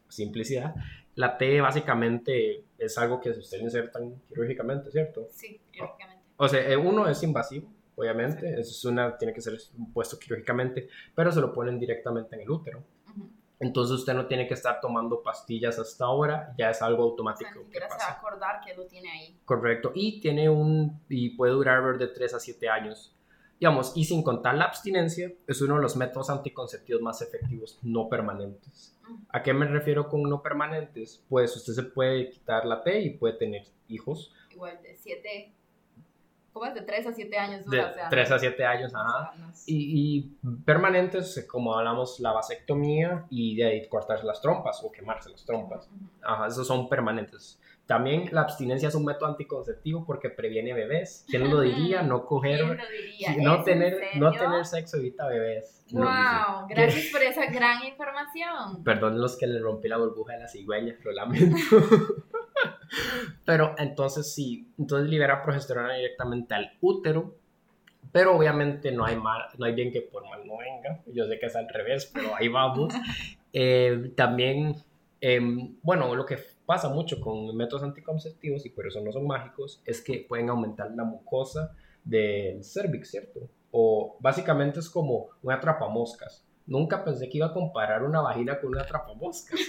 [0.08, 0.74] simplicidad,
[1.14, 5.28] La T básicamente es algo que ustedes insertan quirúrgicamente, ¿cierto?
[5.30, 6.19] Sí, quirúrgicamente.
[6.42, 9.60] O sea, eh, uno es invasivo, obviamente, es una, tiene que ser
[9.94, 12.82] puesto quirúrgicamente, pero se lo ponen directamente en el útero.
[13.10, 13.30] Ujú.
[13.60, 17.12] Entonces usted no tiene que estar tomando pastillas hasta ahora, ya es algo O sea,
[17.12, 18.18] automático ni que siquiera se va a pasa.
[18.20, 19.38] acordar que lo tiene ahí.
[19.44, 19.92] Correcto.
[19.94, 23.14] Y tiene un, y puede durar de 3 a 7 años.
[23.60, 28.08] Digamos, y sin contar la abstinencia, es uno de los métodos anticonceptivos más efectivos no
[28.08, 28.98] permanentes.
[29.28, 31.22] ¿A qué me refiero con no permanentes?
[31.28, 35.54] Pues usted se puede quitar la T y puede tener hijos Igual de 7,
[36.60, 36.76] ¿cómo es?
[36.76, 39.32] De 3 a 7 años de dura, o sea, 3 no- a 7 años, ajá.
[39.38, 44.92] no Y, y permanentes, como hablamos, la vasectomía y de ahí cortarse las trompas o
[44.92, 45.90] quemarse las trompas.
[46.22, 47.60] Ajá, esos son permanentes.
[47.86, 51.26] También la abstinencia es un método anticonceptivo porque previene bebés.
[51.28, 52.04] ¿Quién lo diría?
[52.04, 53.36] No coger, ¿Quién lo diría?
[53.40, 55.84] no ¿Es tener, en no tener sexo evita bebés.
[55.92, 56.02] No.
[56.02, 58.84] Wow, gracias por esa gran información.
[58.84, 61.58] Perdón los que le rompí la burbuja de la cigüeña, lo lamento.
[63.50, 67.34] pero entonces sí, entonces libera progesterona directamente al útero,
[68.12, 71.02] pero obviamente no hay, mal, no hay bien que por mal no venga.
[71.08, 72.94] Yo sé que es al revés, pero ahí vamos.
[73.52, 74.76] Eh, también,
[75.22, 79.82] em, bueno, lo que pasa mucho con métodos anticonceptivos, y por eso no son mágicos,
[79.84, 83.50] es que pueden aumentar la mucosa del cervix, ¿cierto?
[83.72, 86.46] O básicamente es como un atrapamoscas.
[86.68, 89.60] Nunca pensé que iba a comparar una vagina con un atrapamoscas,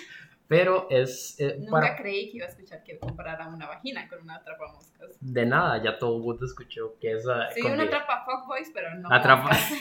[0.50, 1.96] pero es eh, Nunca para...
[1.96, 5.16] creí que iba a escuchar que compararan una vagina con una atrapamoscas.
[5.20, 7.24] De nada, ya todo el mundo escuchó que es...
[7.28, 9.08] ah, Sí, una atrapa fuckboys, pero no.
[9.10, 9.72] Atrapa- moscas.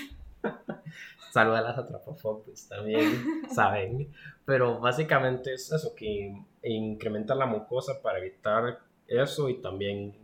[1.31, 3.01] Salud a las atrapafobes también,
[3.51, 4.13] saben.
[4.45, 10.15] Pero básicamente es eso, que incrementa la mucosa para evitar eso y también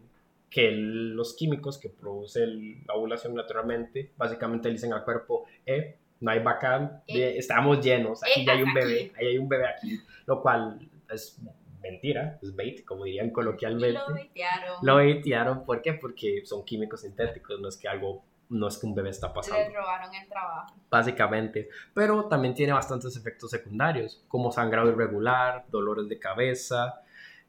[0.52, 2.46] que los químicos que produce
[2.86, 7.36] la ovulación naturalmente, básicamente le dicen al cuerpo, eh, no hay bacán, Eh.
[7.38, 9.12] estamos llenos, aquí Eh, ya hay un bebé, aquí.
[9.18, 11.40] ahí hay un bebé aquí, lo cual es
[11.82, 14.00] mentira, es bait, como dirían Y coloquialmente.
[14.00, 14.76] lo baitearon.
[14.82, 15.94] Lo baitearon, ¿por qué?
[15.94, 19.60] Porque son químicos sintéticos, no es que algo, no es que un bebé está pasando
[19.60, 20.74] Les robaron el trabajo.
[20.90, 27.02] básicamente, pero también tiene bastantes efectos secundarios, como sangrado irregular, dolores de cabeza,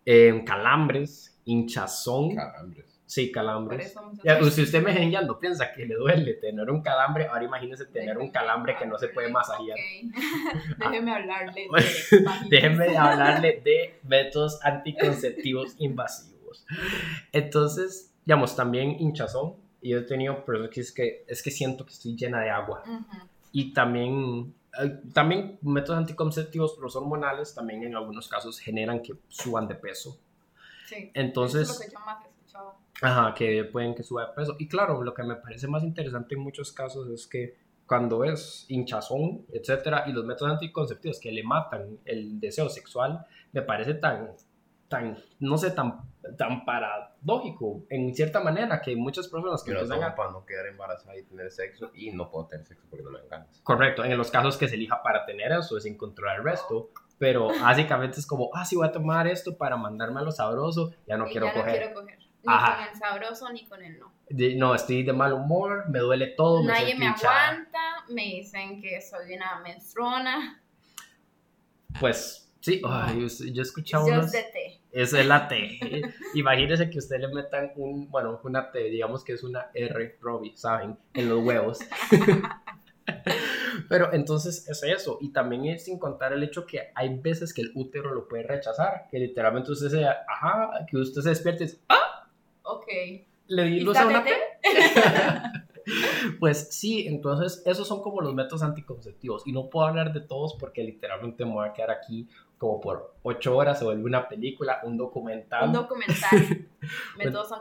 [0.04, 2.95] eh, calambres, hinchazón, Calambres.
[3.06, 3.94] Sí, calambres.
[4.22, 4.92] Ya, veces- si usted me
[5.38, 9.08] piensa que le duele tener un calambre, ahora imagínese tener un calambre que no se
[9.08, 9.78] puede masajear.
[9.78, 10.12] Ok.
[10.78, 11.84] Déjeme hablarle de.
[12.50, 16.64] Déjenme hablarle de métodos anticonceptivos invasivos.
[17.32, 19.54] Entonces, digamos, también hinchazón.
[19.80, 22.82] Y yo he tenido, pero es que, es que, siento que estoy llena de agua.
[22.86, 23.04] Ujú.
[23.52, 29.68] y también, eh, también métodos anticonceptivos, los hormonales, también en algunos casos generan que suban
[29.68, 30.18] de peso.
[30.86, 31.10] Sí.
[31.14, 32.24] Entonces, es lo que yo más
[33.02, 34.56] ajá, que pueden que suba de peso.
[34.58, 38.66] Y claro, lo que me parece más interesante en muchos casos es que cuando es
[38.68, 44.32] hinchazón, etcétera, y los métodos anticonceptivos que le matan el deseo sexual, me parece tan,
[44.88, 46.00] tan, no sé, tan,
[46.36, 50.66] tan paradójico en cierta manera que muchas personas que Pero empiezan a para no quedar
[50.66, 53.60] embarazada y tener sexo y no puedo tener sexo porque no me dan ganas.
[53.62, 56.90] Correcto, en los casos que se elija para tener eso, es sin controlar el resto.
[57.18, 60.92] Pero básicamente es como, ah, sí voy a tomar esto para mandarme a lo sabroso,
[61.06, 61.72] ya no Y quiero ya coger.
[61.72, 62.25] no quiero coger.
[62.46, 62.76] Ni Ajá.
[62.76, 64.12] con el sabroso ni con el no.
[64.56, 69.34] No, estoy de mal humor, me duele todo, Nadie me aguanta, me dicen que soy
[69.34, 70.62] una menstruona.
[71.98, 74.30] Pues sí, yo, yo he escuchado unos...
[74.30, 74.80] de té.
[74.92, 75.78] Es la T.
[76.34, 80.56] Imagínese que usted le metan un, bueno, una T, digamos que es una R, Robbie,
[80.56, 80.96] ¿saben?
[81.12, 81.80] En los huevos.
[83.88, 85.18] Pero entonces es eso.
[85.20, 88.44] Y también es sin contar el hecho que hay veces que el útero lo puede
[88.44, 89.06] rechazar.
[89.10, 92.15] Que literalmente usted se, ajá, que usted se despierte y dice, ah,
[92.66, 92.86] Ok.
[93.48, 94.24] le di ¿Y luz a una?
[96.40, 99.46] Pues sí, entonces esos son como los métodos anticonceptivos.
[99.46, 103.14] Y no puedo hablar de todos porque literalmente me voy a quedar aquí como por
[103.22, 105.68] ocho horas, se vuelve una película, un documental.
[105.68, 106.68] Un documental.
[107.18, 107.52] Métodos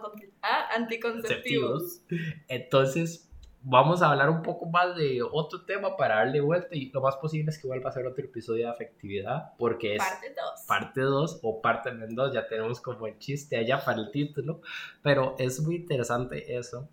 [0.41, 2.01] ah, anticonceptivos.
[2.47, 3.29] Entonces,
[3.67, 7.15] vamos a hablar un poco más de otro tema para darle vuelta y lo más
[7.17, 10.61] posible es que vuelva a ser otro episodio de afectividad porque es Parte 2.
[10.67, 14.61] parte 2 o parte 2, ya tenemos como el chiste allá para el título,
[15.01, 16.87] pero es muy interesante eso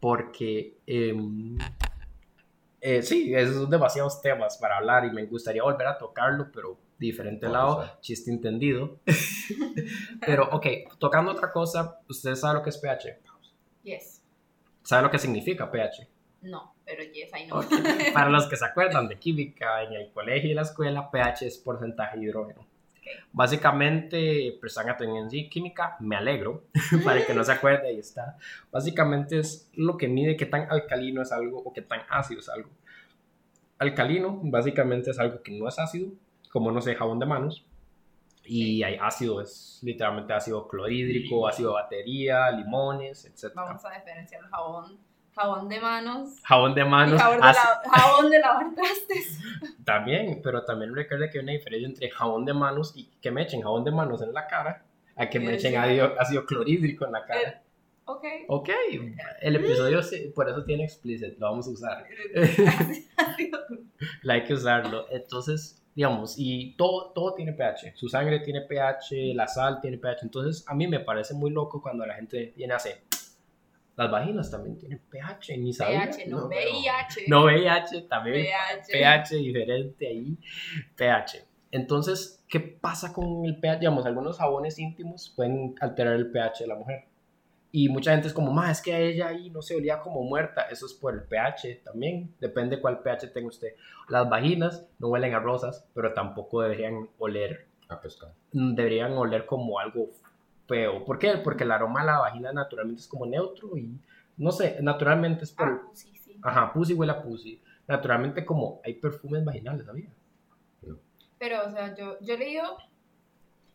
[0.00, 1.56] porque em,
[2.80, 6.78] eh, sí, esos son demasiados temas para hablar y me gustaría volver a tocarlo, pero
[6.98, 8.98] diferente lado, a- chiste entendido.
[10.26, 10.66] pero ok,
[10.98, 13.18] tocando otra cosa, ¿usted sabe lo que es pH?
[13.84, 14.15] Yes.
[14.86, 16.06] ¿Sabe lo que significa pH?
[16.42, 17.58] No, pero yes, I know.
[17.58, 17.72] Ok.
[18.14, 21.58] Para los que se acuerdan de química en el colegio y la escuela, pH es
[21.58, 22.64] porcentaje de hidrógeno.
[23.32, 26.66] Básicamente, prestan atención en química, me alegro,
[27.04, 28.38] para el que no se acuerde, ahí está.
[28.70, 32.48] Básicamente es lo que mide qué tan alcalino es algo o qué tan ácido es
[32.48, 32.70] algo.
[33.78, 36.12] Alcalino, básicamente es algo que no es ácido,
[36.52, 37.66] como no sé, jabón de manos.
[38.46, 43.52] Y hay ácido, es literalmente ácido clorhídrico, ácido de batería, limones, etc.
[43.54, 44.98] Vamos a diferenciar el jabón.
[45.34, 46.30] Jabón de manos.
[46.44, 49.38] Jabón de y manos, jabón de, la- jabón de lavar trastes.
[49.84, 53.42] también, pero también recuerda que hay una diferencia entre jabón de manos y que me
[53.42, 55.76] echen jabón de manos en la cara a que me echen sí.
[55.76, 57.40] ácido, ácido clorhídrico en la cara.
[57.50, 57.60] Eh,
[58.08, 58.24] Ok.
[58.46, 58.68] Ok,
[59.40, 60.00] el episodio
[60.32, 62.04] por eso tiene explicit, lo vamos a usar.
[64.28, 65.06] Hay que usarlo.
[65.10, 67.94] Entonces, digamos, y todo, todo tiene pH.
[67.96, 70.24] Su sangre tiene pH, la sal tiene pH.
[70.24, 73.00] Entonces, a mí me parece muy loco cuando la gente viene a hacer.
[73.96, 76.10] Las vaginas también tienen pH, ni sabía.
[76.10, 77.24] pH, no, No, VIH.
[77.28, 78.92] No VIH, también pH.
[78.92, 80.36] pH diferente ahí,
[80.96, 81.46] pH.
[81.70, 83.78] Entonces, ¿qué pasa con el pH?
[83.78, 87.06] Digamos, algunos jabones íntimos pueden alterar el pH de la mujer.
[87.72, 90.22] Y mucha gente es como, más es que a ella ahí no se olía como
[90.22, 90.62] muerta.
[90.70, 92.34] Eso es por el pH también.
[92.40, 93.74] Depende cuál pH tenga usted.
[94.08, 97.66] Las vaginas no huelen a rosas, pero tampoco deberían oler.
[97.88, 98.32] A pescar.
[98.52, 100.10] mm, Deberían oler como algo
[100.66, 101.04] feo.
[101.04, 101.36] ¿Por qué?
[101.38, 103.96] Porque el aroma de la vagina naturalmente es como neutro y
[104.38, 105.68] no sé, naturalmente es por.
[105.68, 106.38] Ah, sí, sí.
[106.42, 107.62] Ajá, pussy huele a pussy.
[107.86, 110.08] Naturalmente, como hay perfumes vaginales, ¿sabía?
[111.38, 112.76] Pero, o sea, yo, yo he leído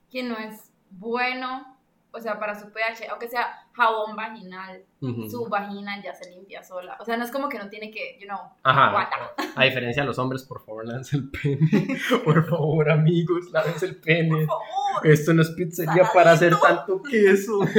[0.09, 1.77] que no es bueno,
[2.11, 6.97] o sea, para su pH, aunque sea jabón vaginal, su vagina ya se limpia sola.
[6.99, 8.91] O sea, no es como que no tiene que, you know, Ajá.
[8.91, 9.15] guata.
[9.55, 11.97] A diferencia de los hombres, por favor, lávense el pene.
[12.25, 14.29] Por favor, amigos, lávense el pene.
[14.29, 15.07] Por favor.
[15.07, 17.59] Esto no es pizzería para hacer tanto queso.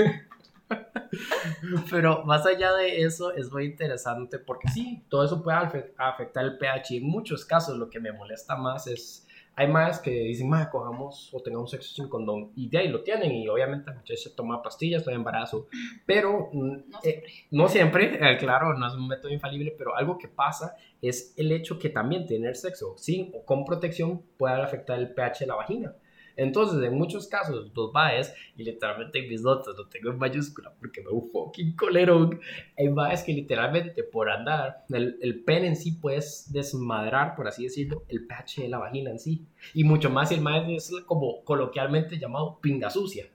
[1.90, 6.44] Pero más allá de eso, es muy interesante porque sí, todo eso puede afe- afectar
[6.44, 6.94] el pH.
[6.94, 9.26] Y en muchos casos, lo que me molesta más es.
[9.54, 12.52] Hay más que dicen, más cojamos o tengamos sexo sin condón.
[12.56, 13.32] Y de ahí lo tienen.
[13.32, 15.68] Y obviamente la muchacha toma pastillas, no embarazo.
[16.06, 17.32] Pero mm, No eh, siempre.
[17.50, 21.52] no siempre, eh, claro, no es un método infalible, pero algo que pasa es el
[21.52, 25.56] hecho que también tener sexo sin o con protección puede afectar el pH de la
[25.56, 25.94] vagina.
[26.36, 30.72] Entonces, en muchos casos, los baes, y literalmente en mis notas lo tengo en mayúscula
[30.78, 32.40] porque me un fucking colerón,
[32.78, 37.64] hay baes que literalmente por andar, el, el pene en sí puedes desmadrar, por así
[37.64, 39.46] decirlo, el pH de la vagina en sí.
[39.74, 43.26] Y mucho más si el mae es como coloquialmente llamado pinga sucia.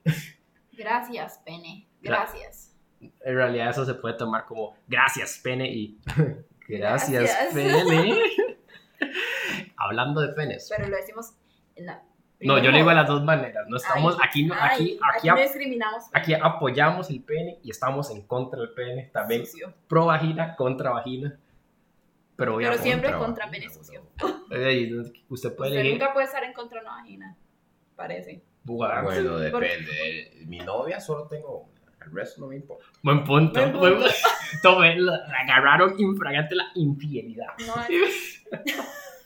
[0.74, 1.88] Gracias, pene.
[2.02, 2.76] Gracias.
[3.00, 6.00] En realidad eso se puede tomar como gracias pene y
[6.68, 7.54] gracias, Gracias.
[7.54, 8.18] pene.
[9.78, 10.68] Hablando de penes.
[10.76, 11.34] Pero lo decimos
[11.76, 12.04] en la.
[12.40, 13.66] No, yo le digo a las dos maneras.
[13.68, 16.04] No estamos Ay, aquí, no- ay, aquí, aquí, no ap- discriminamos.
[16.14, 19.10] aquí apoyamos el pene y estamos en contra del pene.
[19.12, 19.74] También Sucio.
[19.88, 21.30] pro vagina, contra vagina.
[21.30, 24.02] Pero, Pero obviamente, siempre Contra contra vagina, pene sucio.
[25.30, 26.00] usted puede Usted elegir.
[26.00, 27.36] nunca puede estar en contra de una vagina.
[27.96, 28.44] Parece.
[28.64, 30.44] Bueno, Por- depende.
[30.46, 31.78] Mi novia solo tengo una.
[32.06, 32.86] El resto no me importa.
[33.02, 33.60] Buen punto.
[33.60, 33.80] Buen punto.
[33.98, 34.12] Buen-
[34.62, 37.48] Tome, la- la agarraron infragante la infidelidad.
[37.66, 38.46] No es.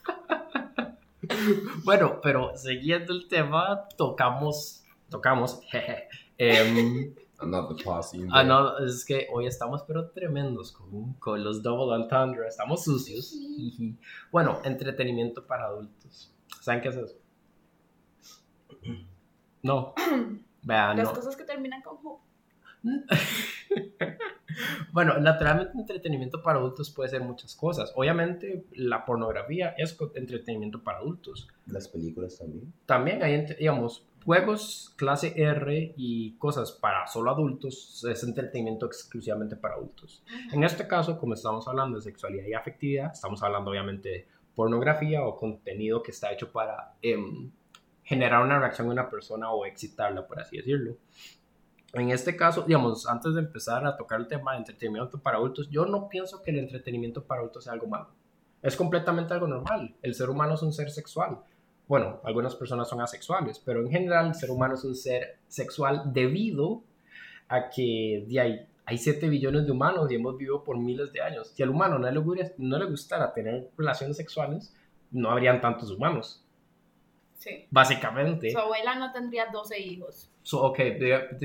[1.84, 6.08] Bueno, pero siguiendo el tema, tocamos, tocamos, jeje.
[6.38, 7.76] em, Another
[8.13, 12.84] in ah, no, es que hoy estamos pero tremendos con, con los Double Entendre, estamos
[12.84, 13.36] sucios.
[14.32, 16.32] Bueno, entretenimiento para adultos.
[16.62, 17.15] ¿Saben qué es eso?
[19.63, 19.96] No.
[20.62, 21.13] Vean, Las no.
[21.15, 22.20] cosas que terminan con ju.
[24.91, 27.93] Bueno, naturalmente entretenimiento para adultos puede ser muchas cosas.
[27.95, 31.47] Obviamente la pornografía es entretenimiento para adultos.
[31.65, 32.73] Las películas también.
[32.86, 39.75] También hay, digamos, juegos clase R y cosas para solo adultos, es entretenimiento exclusivamente para
[39.75, 40.23] adultos.
[40.51, 45.23] En este caso, como estamos hablando de sexualidad y afectividad, estamos hablando obviamente de pornografía
[45.23, 47.51] o contenido que está hecho para em,
[48.03, 50.97] generar una reacción en una persona o excitarla, por así decirlo.
[51.93, 55.69] En este caso, digamos, antes de empezar a tocar el tema de entretenimiento para adultos,
[55.69, 58.08] yo no pienso que el entretenimiento para adultos sea algo malo.
[58.62, 59.93] Es completamente algo normal.
[60.01, 61.39] El ser humano es un ser sexual.
[61.88, 66.13] Bueno, algunas personas son asexuales, pero en general el ser humano es un ser sexual
[66.13, 66.84] debido
[67.49, 71.21] a que de ahí, hay 7 billones de humanos y hemos vivido por miles de
[71.21, 71.51] años.
[71.54, 74.74] Si al humano no le, no le gustara tener relaciones sexuales,
[75.11, 76.45] no habrían tantos humanos.
[77.42, 77.66] Sí.
[77.72, 78.52] Básicamente.
[78.52, 80.30] Su abuela no tendría 12 hijos.
[80.44, 80.80] So, ok,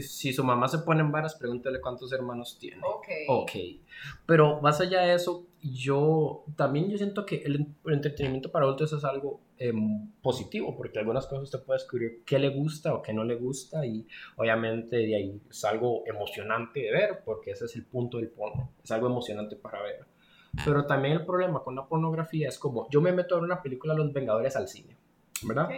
[0.00, 2.82] si su mamá se pone en varas, pregúntale cuántos hermanos tiene.
[2.84, 3.08] Ok.
[3.28, 3.50] Ok,
[4.26, 8.92] pero más allá de eso, yo también yo siento que el, el entretenimiento para adultos
[8.92, 13.14] es algo em, positivo, porque algunas cosas usted puede descubrir qué le gusta o qué
[13.14, 17.74] no le gusta y obviamente de ahí es algo emocionante de ver, porque ese es
[17.74, 20.04] el punto del porno, es algo emocionante para ver.
[20.62, 23.62] Pero también el problema con la pornografía es como yo me meto a ver una
[23.62, 24.96] película Los Vengadores al cine,
[25.42, 25.66] ¿verdad?
[25.66, 25.74] Ok.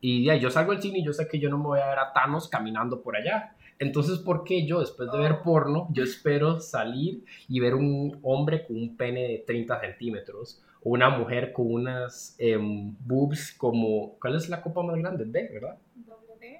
[0.00, 1.80] Y de ahí yo salgo del cine y yo sé que yo no me voy
[1.80, 3.54] a ver a Thanos caminando por allá.
[3.78, 5.42] Entonces, ¿por qué yo, después de ver Oh.
[5.42, 10.62] porno, yo espero salir y ver un hombre con un pene de 30 centímetros?
[10.82, 14.16] O una mujer con unas em, boobs como...
[14.20, 15.24] ¿Cuál es la copa más grande?
[15.26, 15.76] D, ¿verdad?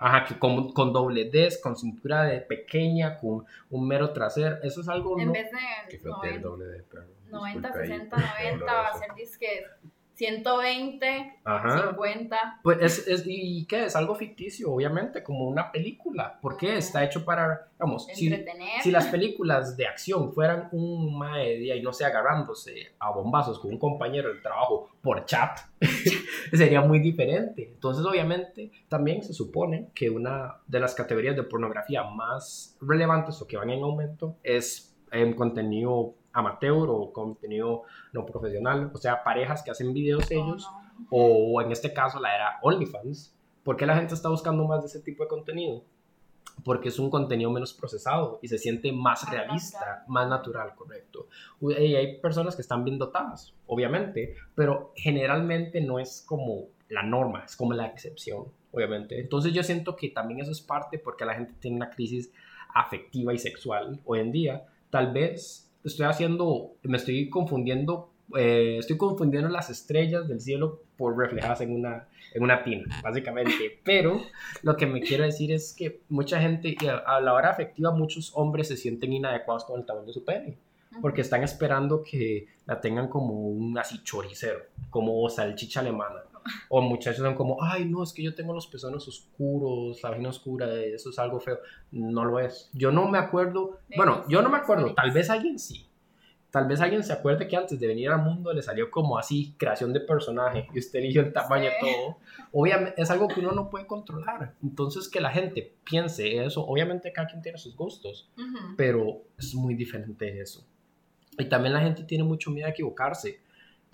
[0.01, 4.57] Ajá, que con, con doble D, con cintura de pequeña, con un mero trasero.
[4.63, 5.19] Eso es algo...
[5.19, 5.47] En no- vez
[5.89, 7.07] Que de fue el 90, doble de perro.
[7.31, 9.47] 90 Disculpe ahí, 60, 90, va a ser disque
[10.17, 11.89] 120, Ajá.
[11.89, 12.61] 50.
[12.63, 13.85] Pues es, es- ¿y qué?
[13.85, 16.39] Es algo ficticio, obviamente, como una película.
[16.41, 16.69] ¿Por qué?
[16.69, 16.79] Ujú.
[16.79, 18.83] Está hecho para, vamos, si, Entretener.
[18.83, 23.59] si las películas de acción fueran un mae de ahí, no sé, agarrándose a bombazos
[23.59, 25.59] con un compañero del trabajo por chat,
[26.53, 27.71] sería muy diferente.
[27.75, 33.47] Entonces, obviamente, también se supone que una de las categorías de pornografía más relevantes o
[33.47, 37.83] que van en aumento es en contenido amateur o contenido
[38.13, 40.69] no profesional, o sea, parejas que hacen videos Oh, ellos
[40.99, 41.07] no.
[41.11, 43.35] o en este caso la era OnlyFans.
[43.65, 45.83] ¿Por qué la gente está buscando más de ese tipo de contenido?
[46.65, 51.29] Porque es un contenido menos procesado y se siente más Más realista, más natural, correcto.
[51.61, 57.43] Y hay personas que están bien dotadas, obviamente, pero generalmente no es como la norma,
[57.45, 59.21] es como la excepción, obviamente.
[59.21, 62.33] Entonces yo siento que también eso es parte porque la gente tiene una crisis
[62.75, 64.67] afectiva y sexual hoy en día.
[64.91, 71.17] Tal vez estoy haciendo, me estoy confundiendo, eh, estoy confundiendo las estrellas del cielo por
[71.17, 73.81] reflejadas en una, en una tina, básicamente.
[73.85, 74.21] Pero
[74.63, 76.77] lo que me quiero decir es que mucha gente,
[77.07, 80.57] a la hora afectiva, muchos hombres se sienten inadecuados con el tamaño de su pene,
[81.01, 84.61] porque están esperando que la tengan como un así choricero,
[84.91, 86.23] como salchicha alemana.
[86.69, 90.29] O muchachos son como, ay, no, es que yo tengo los pezones oscuros, la vagina
[90.31, 91.59] oscura, eso es algo feo.
[91.91, 92.71] No lo es.
[92.73, 95.87] Yo no me acuerdo, bueno, yo no me acuerdo, tal vez alguien sí.
[96.51, 99.55] Tal vez alguien se acuerde que antes de venir al mundo le salió como así,
[99.59, 101.87] creación de personaje, y usted eligió el tamaño Sí.
[101.87, 102.17] todo.
[102.53, 104.55] Obviamente, es algo que uno no puede controlar.
[104.63, 108.31] Entonces, que la gente piense eso, obviamente cada quien tiene sus gustos,
[108.77, 110.67] pero es muy diferente eso.
[111.39, 113.41] Y también la gente tiene mucho miedo a equivocarse.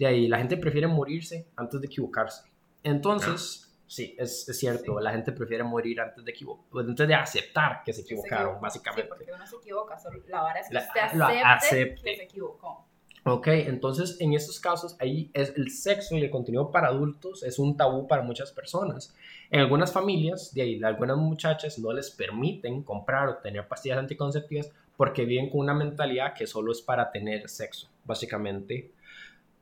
[0.02, 2.42] De ahí, la gente prefiere morirse antes de equivocarse.
[2.82, 5.04] Entonces, sí, es, es cierto, Sí.
[5.04, 8.60] la gente prefiere morir antes de, equivo- antes de aceptar que se se equivocaron, equivocó.
[8.62, 9.02] básicamente.
[9.02, 12.02] Sí, porque uno se equivoca, solo la vara es que La- usted acepte, acepte.
[12.02, 12.84] que se equivocó.
[13.24, 17.60] Ok, entonces en estos casos ahí es el sexo y el contenido para adultos es
[17.60, 19.14] un tabú para muchas personas.
[19.50, 24.72] En algunas familias, de ahí, algunas muchachas no les permiten comprar o tener pastillas anticonceptivas
[24.96, 28.90] porque viven con una mentalidad que solo es para tener sexo, básicamente.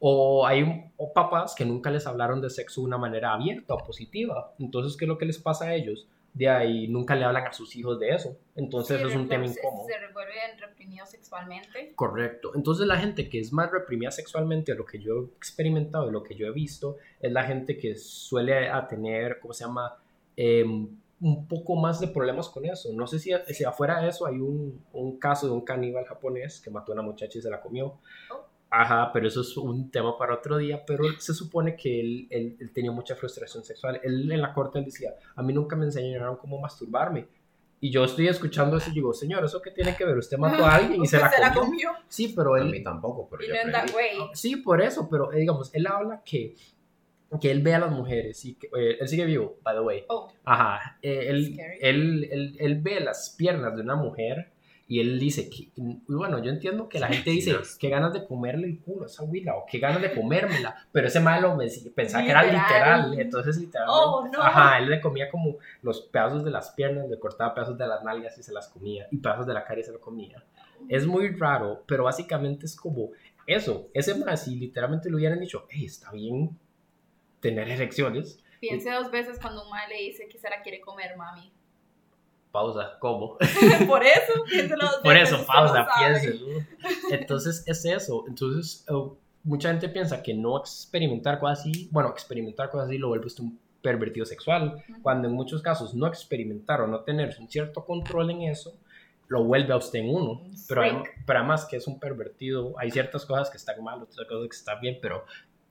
[0.01, 3.79] O hay o papás que nunca les hablaron de sexo de una manera abierta o
[3.79, 4.55] positiva.
[4.59, 6.09] Entonces, ¿qué es lo que les pasa a ellos?
[6.33, 8.37] De ahí nunca le hablan a sus hijos de eso.
[8.55, 9.87] Entonces, Sí, es un tema incómodo.
[9.87, 11.93] Se revuelven reprimidos sexualmente.
[11.95, 12.53] Correcto.
[12.55, 16.23] Entonces la gente que es más reprimida sexualmente, lo que yo he experimentado y lo
[16.23, 19.97] que yo he visto, es la gente que suele a tener, ¿cómo se llama?
[20.37, 20.89] Em,
[21.21, 22.91] un poco más de problemas con eso.
[22.95, 26.61] No sé si, si afuera de eso hay un, un caso de un caníbal japonés
[26.61, 27.99] que mató a una muchacha y se la comió.
[28.31, 28.50] Oh.
[28.73, 32.57] Ajá, pero eso es un tema para otro día, pero se supone que él, él-
[32.61, 34.01] él tenía mucha frustración sexual.
[34.05, 37.27] Él en la corte él decía, a mí nunca me enseñaron cómo masturbarme.
[37.83, 40.17] Y yo estoy escuchando eso y digo, señor, ¿eso qué tiene que ver?
[40.19, 41.91] Usted mató a alguien y se la comió.
[42.09, 43.73] Sí, pero A mí tampoco, pero yo no.
[44.35, 46.55] Sí, por eso, pero eh, digamos, él habla que,
[47.41, 50.05] que él ve a las mujeres y que eh, él sigue vivo, by the way.
[50.09, 54.53] Oh, Ajá, eh, él, él, él, él ve las piernas de una mujer
[54.91, 58.27] y él dice que, y bueno, yo entiendo que la gente dice, qué ganas de
[58.27, 61.63] comerle el culo a esa huila o qué ganas de comérmela, pero ese malo me
[61.65, 63.21] decía- pensaba que era Literal.
[63.21, 63.87] entonces literal.
[63.89, 64.43] Oh, no.
[64.43, 68.03] Ajá, él le comía como los pedazos de las piernas, le cortaba pedazos de las
[68.03, 70.43] nalgas y se las comía, y pedazos de la cara y se lo comía.
[70.89, 73.11] Es muy raro, pero básicamente es como
[73.47, 73.87] eso.
[73.95, 76.59] Ese más, si literalmente le hubieran dicho, hey, está bien
[77.39, 81.17] tener erecciones, piense dos veces cuando un madre le dice que se la quiere comer,
[81.17, 81.53] mami.
[82.51, 83.37] Pausa, ¿cómo?
[83.87, 86.47] Por eso, piénselo Por eso, pausa, piénselo.
[87.11, 88.25] Entonces, es eso.
[88.27, 88.93] Entonces, eh,
[89.45, 93.45] mucha gente piensa que no experimentar cosas así, bueno, experimentar cosas así lo vuelve usted
[93.45, 95.03] un pervertido sexual, Ujú.
[95.03, 98.75] cuando en muchos casos no experimentar o no tener un cierto control en eso,
[99.29, 100.33] lo vuelve a usted en uno.
[100.33, 104.27] Un Pero, pero además que es un pervertido, hay ciertas cosas que están mal, otras
[104.27, 105.25] cosas que están bien, pero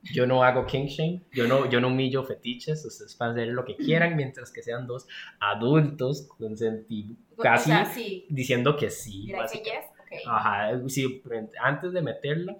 [0.04, 3.66] yo no hago king shame, yo no, yo no humillo fetiches, ustedes pueden hacer lo
[3.66, 5.08] que quieran mientras que sean dos
[5.40, 8.26] adultos consentidos, casi O sea, sí.
[8.30, 9.28] diciendo que sí.
[9.28, 10.28] Que yes, ok.
[10.28, 11.22] Ajá, sí,
[11.62, 12.58] antes de meterla,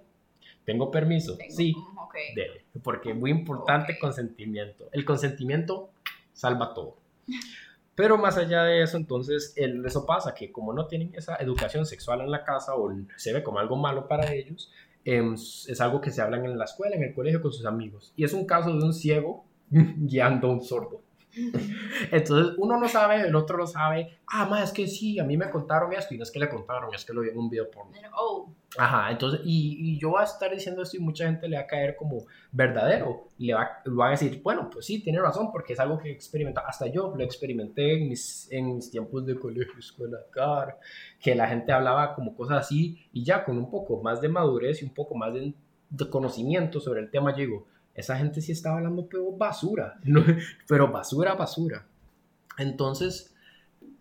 [0.64, 3.98] tengo permiso, Tengo- sí, mm, debe, porque es muy importante Ok.
[4.00, 4.88] consentimiento.
[4.92, 5.90] El consentimiento
[6.32, 6.96] salva todo.
[7.94, 11.84] Pero más allá de eso, entonces, el, eso pasa, que como no tienen esa educación
[11.84, 14.70] sexual en la casa o se ve como algo malo para ellos,
[15.04, 18.12] em, es algo que se hablan en la escuela, en el colegio con sus amigos.
[18.16, 21.02] Y es un caso de un ciego guiando a un sordo.
[22.10, 24.18] Entonces uno no sabe, el otro no sabe.
[24.26, 26.48] Ah, más es que sí, a mí me contaron esto y no es que le
[26.48, 27.92] contaron, es que lo vi en un video porno.
[28.16, 31.62] Oh, Ajá, entonces, y, yo voy a estar diciendo esto y mucha gente le va
[31.62, 33.28] a caer como verdadero.
[33.38, 36.60] Le va, va a decir, bueno, pues sí, tiene razón, porque es algo que experimenta.
[36.60, 40.78] Hasta yo lo experimenté en mis, en mis tiempos de colegio, escuela, car,
[41.20, 44.82] que la gente hablaba como cosas así y ya con un poco más de madurez
[44.82, 45.52] y un poco más de,
[46.08, 50.24] conocimiento sobre el tema, yo esa gente sí estaba hablando pero basura, ¿no?
[50.68, 51.86] pero basura, basura.
[52.56, 53.34] Entonces,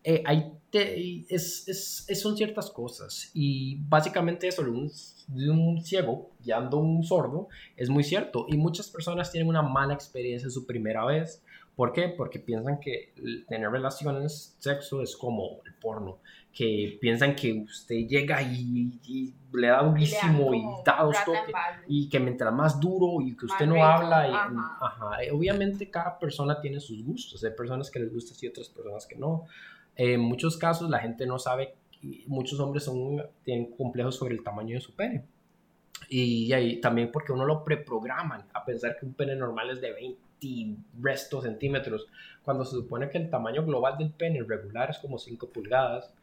[0.03, 4.91] eh, hay te- es, es- es- son ciertas cosas y básicamente eso de un,
[5.27, 9.61] de un ciego guiando a un sordo es muy cierto y muchas personas tienen una
[9.63, 11.43] mala experiencia en su primera vez.
[11.75, 12.09] ¿Por qué?
[12.09, 13.13] Porque piensan que
[13.47, 16.17] tener relaciones, sexo es como el porno,
[16.53, 21.55] que piensan que usted llega y, y le da durísimo y da dos toques
[21.87, 24.77] y que mientras más duro y que usted Más no rico, habla, y, ajá.
[24.81, 28.67] ajá, eh, obviamente cada persona tiene sus gustos, hay personas que les gusta y otras
[28.69, 29.45] personas que no.
[29.99, 31.75] Eh, en muchos casos la gente no sabe,
[32.25, 35.25] muchos hombres son, tienen complejos sobre el tamaño de su pene.
[36.07, 39.91] Y, ahí también porque uno lo preprograman a pensar que un pene normal es de
[39.91, 42.07] 20 restos centímetros,
[42.43, 46.13] cuando se supone que el tamaño global del pene regular es como 5 pulgadas.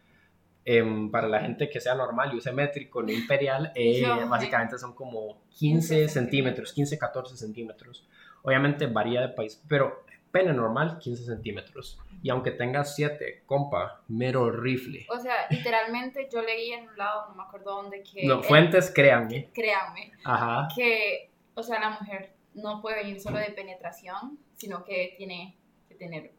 [0.68, 4.78] Em, para la gente que sea normal y use métrico, no imperial, eh, Yo, básicamente
[4.78, 8.08] son como 15 15 centímetros, 15, 14 centímetros.
[8.42, 11.98] Obviamente varía de país, pero pene normal 15 centímetros.
[12.22, 15.06] Y aunque tengas 7, compa, mero rifle.
[15.10, 18.26] O sea, literalmente yo leí en un lado, no me acuerdo dónde, que...
[18.26, 19.50] No, el- fuentes, créanme.
[19.54, 20.68] créanme, Ajá.
[20.74, 25.56] que, o sea, la mujer no puede venir solo de penetración, sino que tiene
[25.88, 26.32] que tener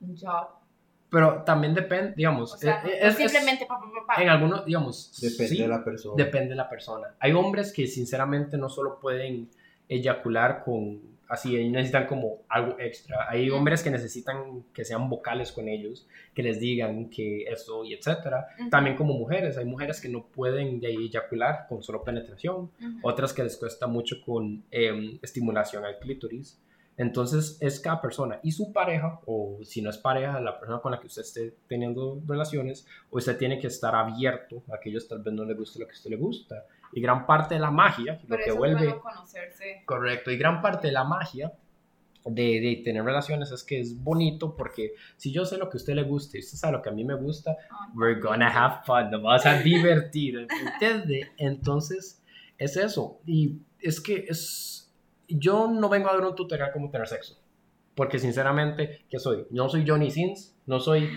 [0.00, 0.48] un job.
[1.10, 4.22] Pero también depende, digamos, O sea, eh, no eh, es- simplemente pa, pa, pa, pa.
[4.22, 6.14] en algunos, digamos, Depende sí, de la persona.
[6.24, 7.14] depende de la persona.
[7.18, 9.50] Hay hombres que sinceramente no solo pueden
[9.88, 11.00] eyacular con,
[11.30, 13.30] así, ellos necesitan como algo extra.
[13.30, 17.94] Hay hombres que necesitan que sean vocales con ellos, que les digan que eso y
[17.94, 18.48] etcétera.
[18.70, 22.70] También como mujeres, hay mujeres que no pueden de ahí eyacular con solo penetración,
[23.02, 26.60] otras que les cuesta mucho con em, estimulación al clítoris.
[26.96, 30.92] Entonces es cada persona y su pareja, o si no es pareja, la persona con
[30.92, 35.22] la que usted esté teniendo relaciones, usted tiene que estar abierto a que ellos tal
[35.22, 36.66] vez no les guste lo que a usted le gusta.
[36.92, 38.98] Y gran parte de la magia, lo Pero que eso es vuelve...
[38.98, 39.82] conocerse.
[39.86, 41.52] Correcto, y gran parte de la magia
[42.24, 45.80] de, de tener relaciones es que es bonito porque si yo sé lo que a
[45.80, 48.48] usted le gusta y usted sabe lo que a mí me gusta, Ay, we're gonna
[48.48, 51.30] have fun, nos vamos a divertir, ¿entiende?
[51.38, 52.22] Entonces,
[52.58, 53.20] es eso.
[53.24, 54.92] Y es que es,
[55.28, 57.40] yo no vengo a dar un tutorial cómo tener sexo,
[57.94, 59.46] porque sinceramente, ¿qué soy?
[59.50, 61.08] No soy Johnny Sins, no soy,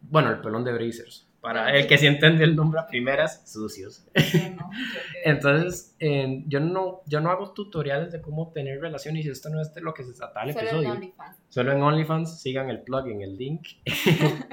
[0.00, 1.27] bueno, el pelón de Brazers.
[1.40, 4.04] Para el que sí entiende el nombre a primeras, sucios.
[5.24, 9.60] Entonces, eh, yo, no, yo no hago tutoriales de cómo tener relaciones y esto no
[9.60, 10.92] es de lo que se trata el Solo en episodio.
[10.92, 11.36] OnlyFans.
[11.48, 13.66] Solo en OnlyFans, sigan el plug en el link.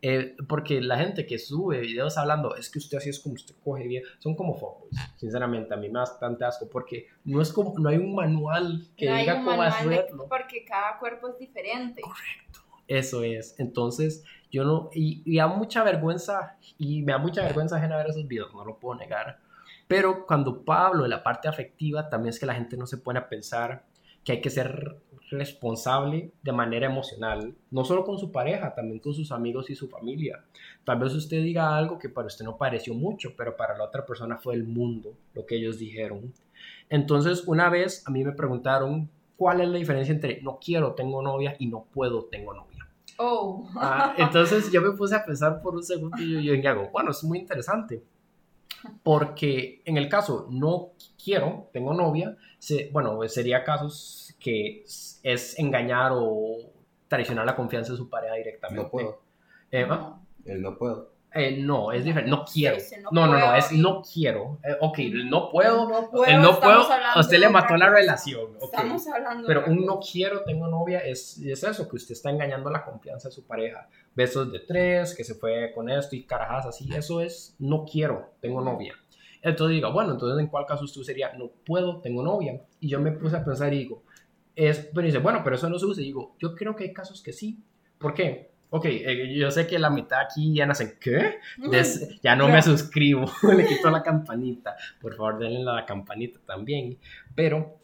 [0.00, 3.56] Eh, porque la gente que sube videos hablando, es que usted así es como usted
[3.64, 4.94] coge bien, son como fuckboys.
[5.16, 8.86] Sinceramente, a mí me da bastante asco porque no es como, no hay un manual
[8.96, 10.26] que No diga cómo de- hacerlo.
[10.28, 12.00] porque cada cuerpo es diferente.
[12.86, 13.58] Eso es.
[13.58, 18.08] Entonces, yo no, y, y da mucha vergüenza, y me da mucha vergüenza ajena ver
[18.08, 19.38] esos videos, no lo puedo negar.
[19.86, 23.18] Pero cuando Pablo de la parte afectiva, también es que la gente no se pone
[23.18, 23.84] a pensar
[24.22, 24.98] que hay que ser
[25.30, 29.88] responsable de manera emocional, no solo con su pareja, también con sus amigos y su
[29.88, 30.44] familia.
[30.84, 34.04] Tal vez usted diga algo que para usted no pareció mucho, pero para la otra
[34.04, 36.32] persona fue el mundo, lo que ellos dijeron.
[36.88, 41.22] Entonces, una vez a mí me preguntaron cuál es la diferencia entre no quiero, tengo
[41.22, 42.77] novia y no puedo, tengo novia.
[43.18, 46.72] Oh, Ah, entonces yo me puse a pensar por un segundo y yo, yo dije,
[46.92, 48.02] bueno, es muy interesante.
[49.02, 50.90] Porque en el caso no
[51.22, 56.58] quiero, tengo novia, se, bueno, sería casos que es- engañar o
[57.08, 58.82] traicionar la confianza de su pareja directamente.
[58.84, 59.20] No puedo.
[59.70, 59.96] Eh, ¿va?
[59.96, 60.26] no.
[60.44, 61.10] Él no puedo.
[61.34, 62.78] Eh, no, es diferente, no quiero.
[63.02, 64.58] no No, no, no, puedo es no quiero.
[64.64, 68.56] Eh, ok, no puedo, No puedo, el no puedo, usted le mató la relación.
[68.56, 68.62] ok.
[68.62, 72.70] Estamos hablando Pero un no quiero, tengo novia, es, es eso, que usted está engañando
[72.70, 73.88] la confianza de su pareja.
[74.14, 76.88] Besos de tres, que se fue con esto y carajas así.
[76.94, 78.94] Eso es no quiero, tengo novia.
[79.42, 82.60] Entonces digo, bueno, entonces en cuál caso usted sería no puedo, tengo novia.
[82.80, 84.02] Y yo me puse a pensar y digo,
[84.56, 86.02] es, pero dice, bueno, pero eso no se usa.
[86.02, 87.62] Y digo, yo creo que hay casos que sí.
[87.98, 88.47] ¿Por qué?
[88.70, 91.38] Ok, eh, yo sé que la mitad aquí ya nacen, ¿qué?
[91.70, 93.24] Des- ya no me suscribo,
[93.56, 94.76] le quito la campanita.
[95.00, 96.98] Por favor, denle la campanita también.
[97.34, 97.76] Pero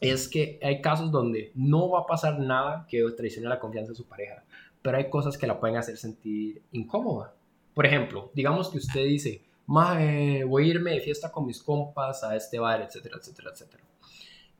[0.00, 3.96] es que hay casos donde no va a pasar nada que traicione la confianza de
[3.96, 4.42] su pareja,
[4.80, 7.34] pero hay cosas que la pueden hacer sentir incómoda.
[7.74, 12.24] Por ejemplo, digamos que usted dice, "Mae, voy a irme de fiesta con mis compas
[12.24, 13.82] a este bar, etcétera, etcétera, etcétera.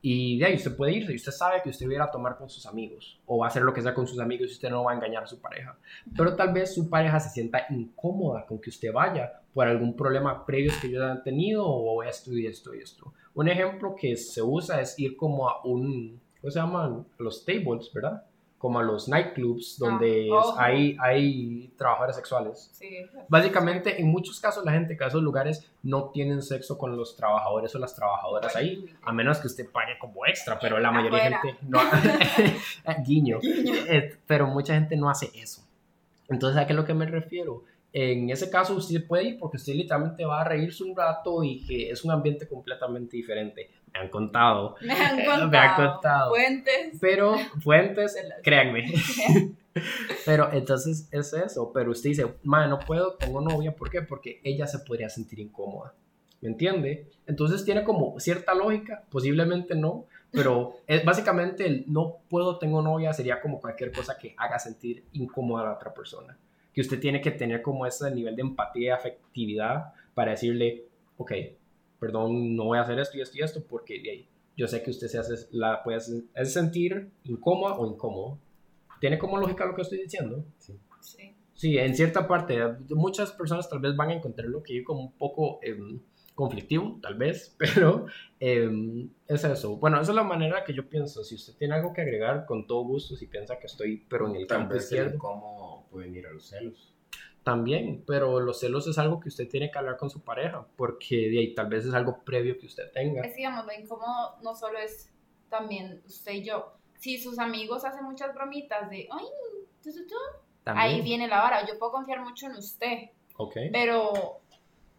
[0.05, 2.49] Y de ahí usted puede irse y usted sabe que usted va a tomar con
[2.49, 4.83] sus amigos o va a hacer lo que sea con sus amigos y usted no
[4.83, 5.77] va a engañar a su pareja.
[6.17, 10.45] Pero tal vez su pareja se sienta incómoda con que usted vaya por algún problema
[10.45, 13.13] previo que ellos han tenido o esto y esto y esto.
[13.33, 17.05] Un ejemplo que se usa es ir como a un, ¿cómo se llaman?
[17.17, 18.25] Los tables, ¿verdad?
[18.63, 20.55] Como a los nightclubs donde Ah, ojo.
[20.57, 22.69] hay, hay trabajadores sexuales.
[22.71, 22.87] Sí.
[23.27, 27.17] Básicamente, en muchos casos, la gente que a esos lugares no tienen sexo con los
[27.17, 31.25] trabajadores o las trabajadoras ahí, a menos que usted pague como extra, pero la mayoría
[31.25, 31.77] de gente no.
[33.05, 33.39] Guiño.
[33.43, 35.61] Eh, pero mucha gente no hace eso.
[36.29, 37.65] Entonces, ¿a qué es lo que me refiero?
[37.95, 41.63] En ese caso, usted puede ir porque usted literalmente va a reírse un rato y
[41.63, 43.69] que es un ambiente completamente diferente.
[43.93, 44.75] Me han contado.
[44.81, 45.49] Me han Eh, contado.
[45.51, 46.29] me han contado.
[46.31, 46.97] Fuentes.
[46.99, 48.91] Pero, fuentes, créanme.
[50.25, 51.71] Pero entonces es eso.
[51.73, 53.75] Pero usted dice, madre, no puedo, tengo novia.
[53.75, 54.01] ¿Por qué?
[54.01, 55.93] Porque ella se podría sentir incómoda.
[56.41, 57.09] ¿Me entiende?
[57.25, 60.05] Entonces tiene como cierta lógica, posiblemente no.
[60.31, 65.05] Pero es, básicamente el no puedo, tengo novia sería como cualquier cosa que haga sentir
[65.13, 66.37] incómoda a la otra persona.
[66.73, 70.85] Que usted tiene que tener como ese nivel de empatía y afectividad para decirle,
[71.17, 71.31] ok,
[71.99, 74.25] perdón, no voy a hacer esto y esto y esto porque
[74.57, 78.37] yo sé que usted se hace, la puede hacer- sentir incómoda o incómodo.
[78.99, 80.43] ¿Tiene como lógica lo que estoy diciendo?
[80.57, 80.73] Sí.
[81.53, 82.59] Sí, en cierta parte,
[82.89, 85.99] muchas personas tal vez van a encontrar lo que yo como un poco em,
[86.35, 88.07] conflictivo, tal vez, pero
[88.39, 89.77] em, es eso.
[89.77, 91.23] Bueno, esa es la manera que yo pienso.
[91.23, 94.35] Si usted tiene algo que agregar, con todo gusto, si piensa que estoy, pero en
[94.37, 96.89] el Tal campo vez izquierdo, cómo pueden ir a los celos.
[97.43, 101.29] también, pero los celos es algo que usted tiene que hablar con su pareja, porque
[101.29, 103.21] de ahí, tal vez es algo previo que usted tenga.
[103.21, 105.09] Es, digamos, lo incómodo no solo es
[105.49, 106.73] también usted y yo.
[106.99, 109.25] Si sus amigos hacen muchas bromitas de, ay,
[109.83, 110.15] tu, tu",
[110.63, 110.87] También.
[110.87, 111.67] ahí viene la vara.
[111.67, 113.57] Yo puedo confiar mucho en usted, Ok.
[113.73, 114.39] pero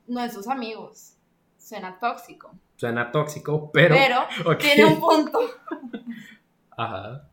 [0.06, 1.16] no en sus amigos.
[1.58, 2.52] Suena tóxico.
[2.76, 3.96] Suena tóxico, pero...
[4.60, 5.40] Tiene un punto.
[6.76, 7.26] Ajá.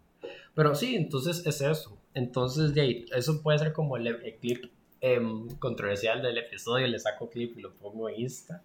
[0.56, 1.98] Pero sí, entonces es eso.
[2.14, 4.66] Entonces, de ahí, eso puede ser como el, el clip
[5.00, 6.88] em, controversial del episodio.
[6.88, 8.62] Le saco clip y lo pongo en Insta.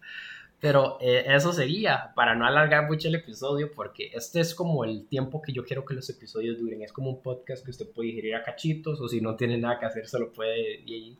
[0.59, 5.07] Pero eh, eso sería, para no alargar mucho el episodio, porque este es como el
[5.07, 6.81] tiempo que yo quiero que los episodios duren.
[6.81, 9.79] Es como un podcast que usted puede digerir a cachitos, o si no tiene nada
[9.79, 11.17] que hacer, se lo puede y- y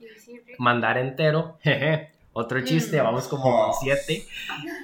[0.58, 1.60] mandar entero.
[2.34, 3.04] Otro chiste, Mm.
[3.04, 4.26] vamos como siete.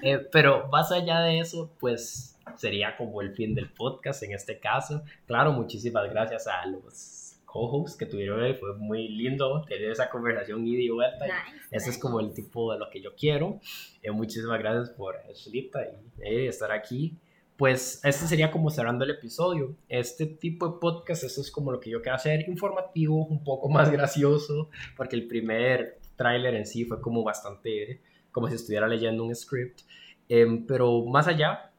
[0.03, 4.59] Eh, pero más allá de eso, pues sería como el fin del podcast en este
[4.59, 5.03] caso.
[5.25, 7.22] Claro, muchísimas gracias a los
[7.53, 8.55] co-hosts que tuvieron hoy.
[8.55, 11.27] Fue muy lindo tener esa conversación ida y vuelta.
[11.27, 13.59] y Ese es como el tipo de lo que yo quiero.
[14.01, 17.15] Eh, muchísimas gracias por Shlita y eh, estar aquí.
[17.55, 19.75] Pues este sería como cerrando el episodio.
[19.87, 23.69] Este tipo de podcast, eso es como lo que yo quiero hacer, informativo, un poco
[23.69, 28.01] más gracioso, porque el primer tráiler en sí fue como bastante,
[28.31, 29.81] como si estuviera leyendo un script.
[30.27, 31.71] Em, pero más allá,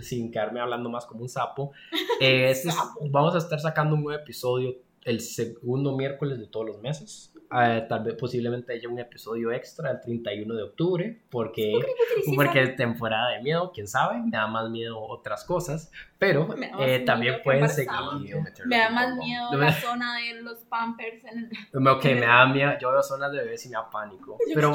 [0.00, 1.70] sin quedarme hablando más como un sapo,
[2.20, 3.08] eh, este es- Sapo.
[3.08, 4.74] vamos a estar sacando un nuevo episodio
[5.06, 7.32] el segundo miércoles de todos los meses.
[7.52, 11.74] Eh, tal vez posiblemente haya un episodio extra el 31 de octubre, porque,
[12.34, 16.48] porque es temporada de miedo, quién sabe, me da más miedo otras cosas, pero
[16.80, 17.92] eh, también pueden seguir.
[18.64, 19.24] Me da más condón.
[19.24, 21.86] miedo la zona de los pampers en el...
[21.86, 24.72] Ok, me da miedo, yo veo zonas de bebés y me da pánico, pero,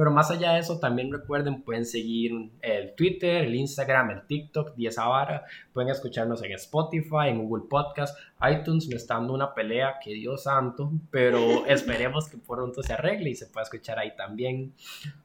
[0.00, 2.32] pero más allá de eso, también recuerden, pueden seguir
[2.62, 5.44] el Twitter, el Instagram, el TikTok, 10 Vara,
[5.74, 8.18] pueden escucharnos en Spotify, en Google Podcast,
[8.50, 13.28] iTunes me está dando una pelea, que Dios santo, pero esperemos que pronto se arregle
[13.28, 14.72] y se pueda escuchar ahí también.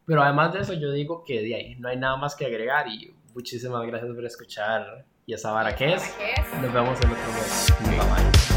[0.06, 2.86] Pero además de eso, yo digo que de ahí no hay nada más que agregar
[2.90, 6.04] y muchísimas gracias por escuchar y esa vara que es.
[6.04, 6.62] ¿Para qué es?
[6.62, 7.74] Nos vemos en otro mes.
[7.80, 8.55] Bye bye.